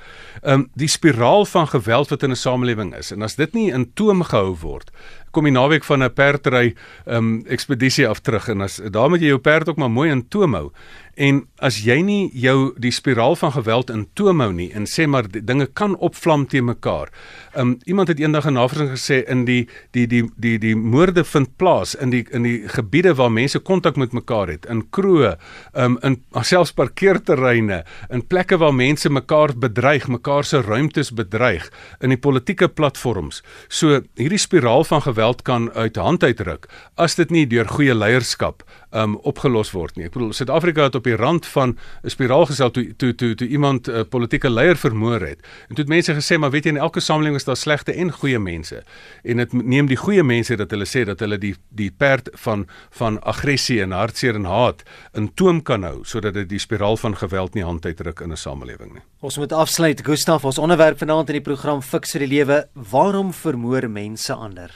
Ehm 0.44 0.54
um, 0.54 0.70
die 0.76 0.88
spiraal 0.88 1.46
van 1.46 1.68
geweld 1.68 2.10
wat 2.10 2.24
in 2.24 2.32
'n 2.32 2.36
samelewing 2.36 2.96
is 2.96 3.12
en 3.12 3.22
as 3.22 3.36
dit 3.36 3.54
nie 3.54 3.72
in 3.72 3.92
toom 3.94 4.24
gehou 4.24 4.56
word, 4.56 4.92
kom 5.32 5.44
die 5.44 5.52
naweek 5.54 5.84
van 5.84 6.04
'n 6.04 6.14
perdry 6.14 6.76
ehm 7.06 7.16
um, 7.16 7.46
ekspedisie 7.48 8.08
af 8.08 8.20
terug 8.20 8.50
en 8.50 8.62
as 8.62 8.82
daar 8.92 9.10
moet 9.10 9.22
jy 9.22 9.28
jou 9.28 9.40
perd 9.40 9.70
ook 9.70 9.78
maar 9.78 9.92
mooi 9.92 10.12
in 10.12 10.28
toom 10.28 10.54
hou. 10.54 10.72
En 11.20 11.42
as 11.60 11.82
jy 11.84 11.98
nie 12.08 12.30
jou 12.32 12.72
die 12.80 12.94
spiraal 12.96 13.36
van 13.36 13.52
geweld 13.52 13.90
in 13.92 14.06
toom 14.16 14.40
hou 14.40 14.54
nie 14.56 14.70
en 14.72 14.86
sê 14.88 15.04
maar 15.04 15.28
dinge 15.28 15.66
kan 15.76 15.98
opvlam 16.00 16.46
te 16.48 16.62
mekaar. 16.64 17.12
Um 17.60 17.74
iemand 17.84 18.08
het 18.08 18.22
eendag 18.24 18.48
'n 18.48 18.54
navorsing 18.56 18.90
gesê 18.90 19.28
in 19.28 19.44
die 19.46 19.68
die 19.92 20.08
die 20.08 20.32
die 20.38 20.58
die 20.58 20.76
moorde 20.76 21.24
vind 21.24 21.58
plaas 21.58 21.96
in 21.96 22.10
die 22.10 22.26
in 22.32 22.44
die 22.44 22.68
gebiede 22.68 23.16
waar 23.16 23.32
mense 23.32 23.60
kontak 23.60 23.98
met 23.98 24.14
mekaar 24.14 24.48
het, 24.48 24.66
in 24.66 24.88
kroë, 24.90 25.36
um 25.74 25.98
in 26.02 26.24
selfs 26.42 26.72
parkeerterreine, 26.72 27.84
in 28.10 28.28
plekke 28.28 28.58
waar 28.58 28.74
mense 28.74 29.10
mekaar 29.10 29.52
bedreig, 29.58 30.08
mekaar 30.08 30.44
se 30.44 30.62
ruimtes 30.62 31.12
bedreig, 31.12 31.72
in 32.00 32.10
die 32.10 32.18
politieke 32.18 32.68
platforms. 32.68 33.44
So 33.68 34.02
hierdie 34.16 34.38
spiraal 34.38 34.84
van 34.84 35.02
geweld 35.02 35.42
kan 35.42 35.72
uit 35.72 35.96
hand 35.96 36.24
uitruk 36.24 36.70
as 36.96 37.16
dit 37.16 37.30
nie 37.30 37.48
deur 37.48 37.68
goeie 37.68 37.96
leierskap 37.96 38.64
um 38.92 39.18
opgelos 39.18 39.72
word 39.72 39.98
nie. 39.98 40.06
Ek 40.06 40.14
bedoel 40.14 40.34
Suid-Afrika 40.34 40.84
het 40.84 40.96
op 40.96 41.09
die 41.10 41.18
rand 41.20 41.46
van 41.46 41.78
'n 42.04 42.10
spiraal 42.10 42.46
gesel 42.46 42.72
toe 42.72 42.86
toe 42.96 43.14
toe 43.16 43.36
toe 43.36 43.48
iemand 43.48 43.88
'n 43.88 43.92
uh, 43.92 44.04
politieke 44.10 44.50
leier 44.50 44.78
vermoor 44.78 45.22
het. 45.22 45.40
En 45.70 45.76
toe 45.76 45.84
het 45.84 45.88
mense 45.88 46.14
gesê, 46.14 46.38
maar 46.38 46.52
weet 46.52 46.66
jy 46.66 46.72
in 46.72 46.78
elke 46.78 47.00
samelewing 47.00 47.36
is 47.36 47.44
daar 47.44 47.58
slegte 47.58 47.94
en 47.94 48.12
goeie 48.12 48.40
mense. 48.40 48.84
En 49.24 49.38
dit 49.38 49.54
neem 49.54 49.88
die 49.88 49.98
goeie 49.98 50.24
mense 50.24 50.56
dat 50.56 50.72
hulle 50.72 50.86
sê 50.86 51.06
dat 51.06 51.20
hulle 51.20 51.38
die 51.38 51.56
die 51.70 51.92
perd 51.92 52.30
van 52.34 52.68
van 52.90 53.22
aggressie 53.22 53.82
en 53.82 53.92
hartseer 53.92 54.36
en 54.36 54.46
haat 54.46 54.84
in 55.14 55.34
toom 55.34 55.62
kan 55.62 55.84
hou 55.84 56.04
sodat 56.04 56.34
dit 56.34 56.50
die 56.50 56.60
spiraal 56.60 56.98
van 56.98 57.16
geweld 57.16 57.54
nie 57.54 57.64
hand 57.64 57.86
uitdruk 57.86 58.20
in 58.20 58.32
'n 58.32 58.38
samelewing 58.38 58.94
nie. 58.94 59.02
Ons 59.20 59.38
moet 59.38 59.52
afsluit. 59.52 60.02
Gustaf, 60.06 60.46
ons 60.46 60.58
onderwerp 60.58 60.98
vanaand 60.98 61.30
in 61.30 61.36
die 61.36 61.42
program 61.42 61.82
Fix 61.82 62.12
vir 62.12 62.20
die 62.20 62.36
lewe, 62.38 62.68
waarom 62.74 63.34
vermoor 63.34 63.90
mense 63.90 64.34
ander? 64.34 64.72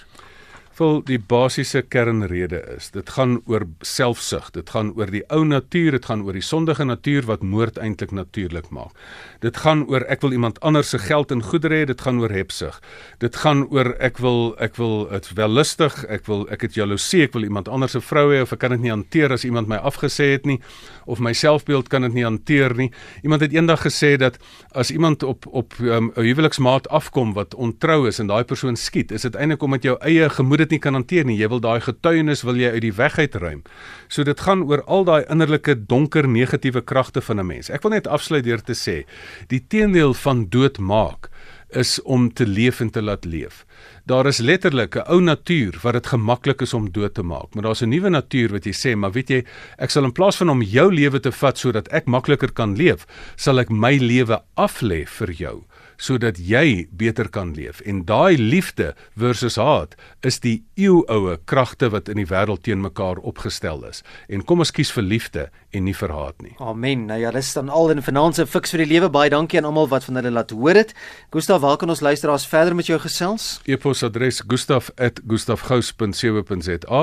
Vol 0.73 1.03
die 1.05 1.19
basiese 1.21 1.83
kernrede 1.85 2.57
is. 2.73 2.87
Dit 2.95 3.11
gaan 3.13 3.35
oor 3.45 3.67
selfsug. 3.85 4.47
Dit 4.55 4.71
gaan 4.73 4.89
oor 4.97 5.11
die 5.13 5.21
ou 5.29 5.43
natuur, 5.45 5.93
dit 5.93 6.07
gaan 6.09 6.23
oor 6.25 6.33
die 6.33 6.41
sondige 6.41 6.87
natuur 6.89 7.27
wat 7.29 7.43
moord 7.45 7.77
eintlik 7.77 8.09
natuurlik 8.09 8.71
maak. 8.73 8.97
Dit 9.45 9.59
gaan 9.61 9.83
oor 9.85 10.01
ek 10.09 10.23
wil 10.25 10.33
iemand 10.33 10.57
anders 10.65 10.89
se 10.89 10.97
geld 10.97 11.29
en 11.35 11.43
goedere 11.45 11.83
hê, 11.83 11.85
dit 11.91 12.01
gaan 12.01 12.17
oor 12.23 12.33
hebsug. 12.33 12.79
Dit 13.21 13.37
gaan 13.43 13.67
oor 13.69 13.91
ek 14.01 14.17
wil 14.23 14.55
ek 14.57 14.79
wil 14.81 15.05
dit 15.11 15.29
wellustig, 15.37 15.99
ek 16.09 16.25
wil 16.31 16.47
ek 16.49 16.65
het 16.65 16.79
jaloesie, 16.79 17.21
ek 17.27 17.37
wil 17.37 17.45
iemand 17.45 17.69
anders 17.69 17.93
se 17.93 18.01
vrou 18.01 18.31
hê 18.33 18.41
of 18.41 18.55
ek 18.57 18.63
kan 18.65 18.73
dit 18.73 18.87
nie 18.87 18.93
hanteer 18.95 19.37
as 19.37 19.45
iemand 19.45 19.69
my 19.69 19.77
afgesê 19.77 20.31
het 20.33 20.49
nie 20.49 20.57
of 21.05 21.21
my 21.21 21.35
selfbeeld 21.37 21.91
kan 21.93 22.01
dit 22.07 22.17
nie 22.17 22.25
hanteer 22.25 22.73
nie. 22.79 22.89
Iemand 23.21 23.45
het 23.45 23.53
eendag 23.53 23.85
gesê 23.85 24.15
dat 24.17 24.41
as 24.73 24.89
iemand 24.89 25.21
op 25.21 25.45
op 25.53 25.77
um, 25.79 25.85
'n 25.85 25.91
um, 25.93 26.11
huweliksmaat 26.15 26.89
afkom 26.89 27.33
wat 27.37 27.53
ontrou 27.53 28.07
is 28.07 28.19
en 28.19 28.27
daai 28.27 28.43
persoon 28.43 28.75
skiet, 28.75 29.11
is 29.11 29.21
dit 29.21 29.35
eintlik 29.35 29.61
omdat 29.61 29.83
jou 29.83 29.97
eie 30.01 30.29
gemoed 30.29 30.62
dit 30.63 30.75
nie 30.75 30.81
kan 30.83 30.97
hanteer 30.97 31.27
nie. 31.27 31.37
Jy 31.39 31.49
wil 31.53 31.63
daai 31.63 31.81
getuienis 31.83 32.43
wil 32.47 32.59
jy 32.59 32.73
uit 32.75 32.83
die 32.85 32.95
weg 32.97 33.19
uitruim. 33.19 33.63
So 34.07 34.23
dit 34.27 34.39
gaan 34.39 34.63
oor 34.69 34.83
al 34.87 35.07
daai 35.09 35.23
innerlike 35.31 35.75
donker 35.89 36.27
negatiewe 36.27 36.81
kragte 36.81 37.21
van 37.21 37.39
'n 37.39 37.47
mens. 37.47 37.69
Ek 37.69 37.83
wil 37.83 37.91
net 37.91 38.07
afsluit 38.07 38.43
deur 38.43 38.61
te 38.61 38.73
sê, 38.73 39.05
die 39.47 39.63
teendeel 39.67 40.13
van 40.13 40.47
dood 40.49 40.79
maak 40.79 41.29
is 41.75 42.01
om 42.01 42.33
te 42.33 42.45
leef 42.47 42.79
en 42.79 42.89
te 42.89 43.01
laat 43.01 43.25
leef. 43.25 43.65
Daar 44.05 44.27
is 44.27 44.37
letterlik 44.37 44.95
'n 44.95 45.07
ou 45.07 45.21
natuur 45.21 45.79
wat 45.81 45.93
dit 45.93 46.07
gemaklik 46.07 46.61
is 46.61 46.73
om 46.73 46.91
dood 46.91 47.13
te 47.13 47.23
maak, 47.23 47.53
maar 47.53 47.63
daar's 47.63 47.81
'n 47.81 47.89
nuwe 47.89 48.09
natuur 48.09 48.51
wat 48.51 48.65
jy 48.65 48.73
sê, 48.73 48.95
maar 48.95 49.11
weet 49.11 49.29
jy, 49.29 49.45
ek 49.77 49.89
sal 49.89 50.03
in 50.03 50.11
plaas 50.11 50.37
van 50.37 50.49
om 50.49 50.61
jou 50.61 50.93
lewe 50.93 51.19
te 51.19 51.31
vat 51.31 51.57
sodat 51.57 51.87
ek 51.87 52.05
makliker 52.05 52.51
kan 52.51 52.75
leef, 52.75 53.05
sal 53.35 53.59
ek 53.59 53.69
my 53.69 53.97
lewe 53.97 54.41
aflê 54.55 55.07
vir 55.07 55.31
jou 55.31 55.63
sodat 55.97 56.37
jy 56.37 56.87
beter 56.91 57.29
kan 57.29 57.53
leef. 57.53 57.81
En 57.81 58.05
daai 58.05 58.37
liefde 58.37 58.95
versus 59.15 59.55
haat 59.55 59.95
is 60.21 60.39
die 60.43 60.63
eeuoue 60.75 61.37
kragte 61.45 61.89
wat 61.93 62.09
in 62.09 62.17
die 62.21 62.29
wêreld 62.29 62.63
teen 62.63 62.81
mekaar 62.81 63.17
opgestel 63.17 63.83
is. 63.89 64.03
En 64.29 64.45
kom 64.45 64.59
ons 64.63 64.71
kies 64.71 64.91
vir 64.95 65.03
liefde 65.03 65.49
en 65.73 65.83
nie 65.87 65.95
vir 65.97 66.11
haat 66.13 66.41
nie. 66.41 66.55
Amen. 66.59 67.05
Nou 67.09 67.19
ja, 67.19 67.31
dis 67.31 67.53
dan 67.53 67.69
al 67.69 67.89
in 67.93 68.01
finansie 68.05 68.45
fiks 68.45 68.71
vir 68.73 68.79
die 68.85 68.91
lewe. 68.93 69.09
Baie 69.13 69.29
dankie 69.33 69.57
aan 69.59 69.69
almal 69.69 69.87
wat 69.91 70.03
van 70.07 70.15
hulle 70.19 70.31
laat 70.33 70.51
hoor 70.53 70.75
dit. 70.79 70.89
Gustav, 71.33 71.59
waar 71.63 71.77
kan 71.81 71.89
ons 71.89 72.05
luisteraars 72.05 72.47
verder 72.47 72.75
met 72.75 72.87
jou 72.89 72.99
gesels? 73.01 73.43
E-posadres 73.65 74.37
gustaf@gustafgous.co.za 74.47 77.01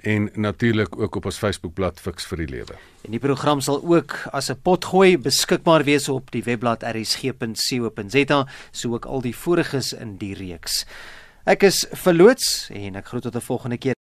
en 0.00 0.30
natuurlik 0.34 0.98
ook 0.98 1.14
op 1.14 1.24
ons 1.24 1.38
Facebookblad 1.38 2.00
Fix 2.00 2.26
vir 2.26 2.44
die 2.44 2.48
Lewe. 2.48 2.76
En 3.04 3.10
die 3.10 3.20
program 3.20 3.60
sal 3.60 3.82
ook 3.84 4.16
as 4.32 4.50
'n 4.50 4.60
potgooi 4.62 5.18
beskikbaar 5.18 5.84
wees 5.84 6.08
op 6.08 6.30
die 6.30 6.42
webblad 6.42 6.82
rsg.co.za, 6.82 8.46
so 8.70 8.92
ook 8.94 9.04
al 9.04 9.20
die 9.20 9.36
voriges 9.36 9.92
in 9.92 10.16
die 10.16 10.34
reeks. 10.34 10.86
Ek 11.44 11.62
is 11.62 11.86
verloots 11.92 12.68
en 12.72 12.96
ek 12.96 13.06
groet 13.06 13.22
tot 13.22 13.36
'n 13.36 13.40
volgende 13.40 13.78
keer. 13.78 13.94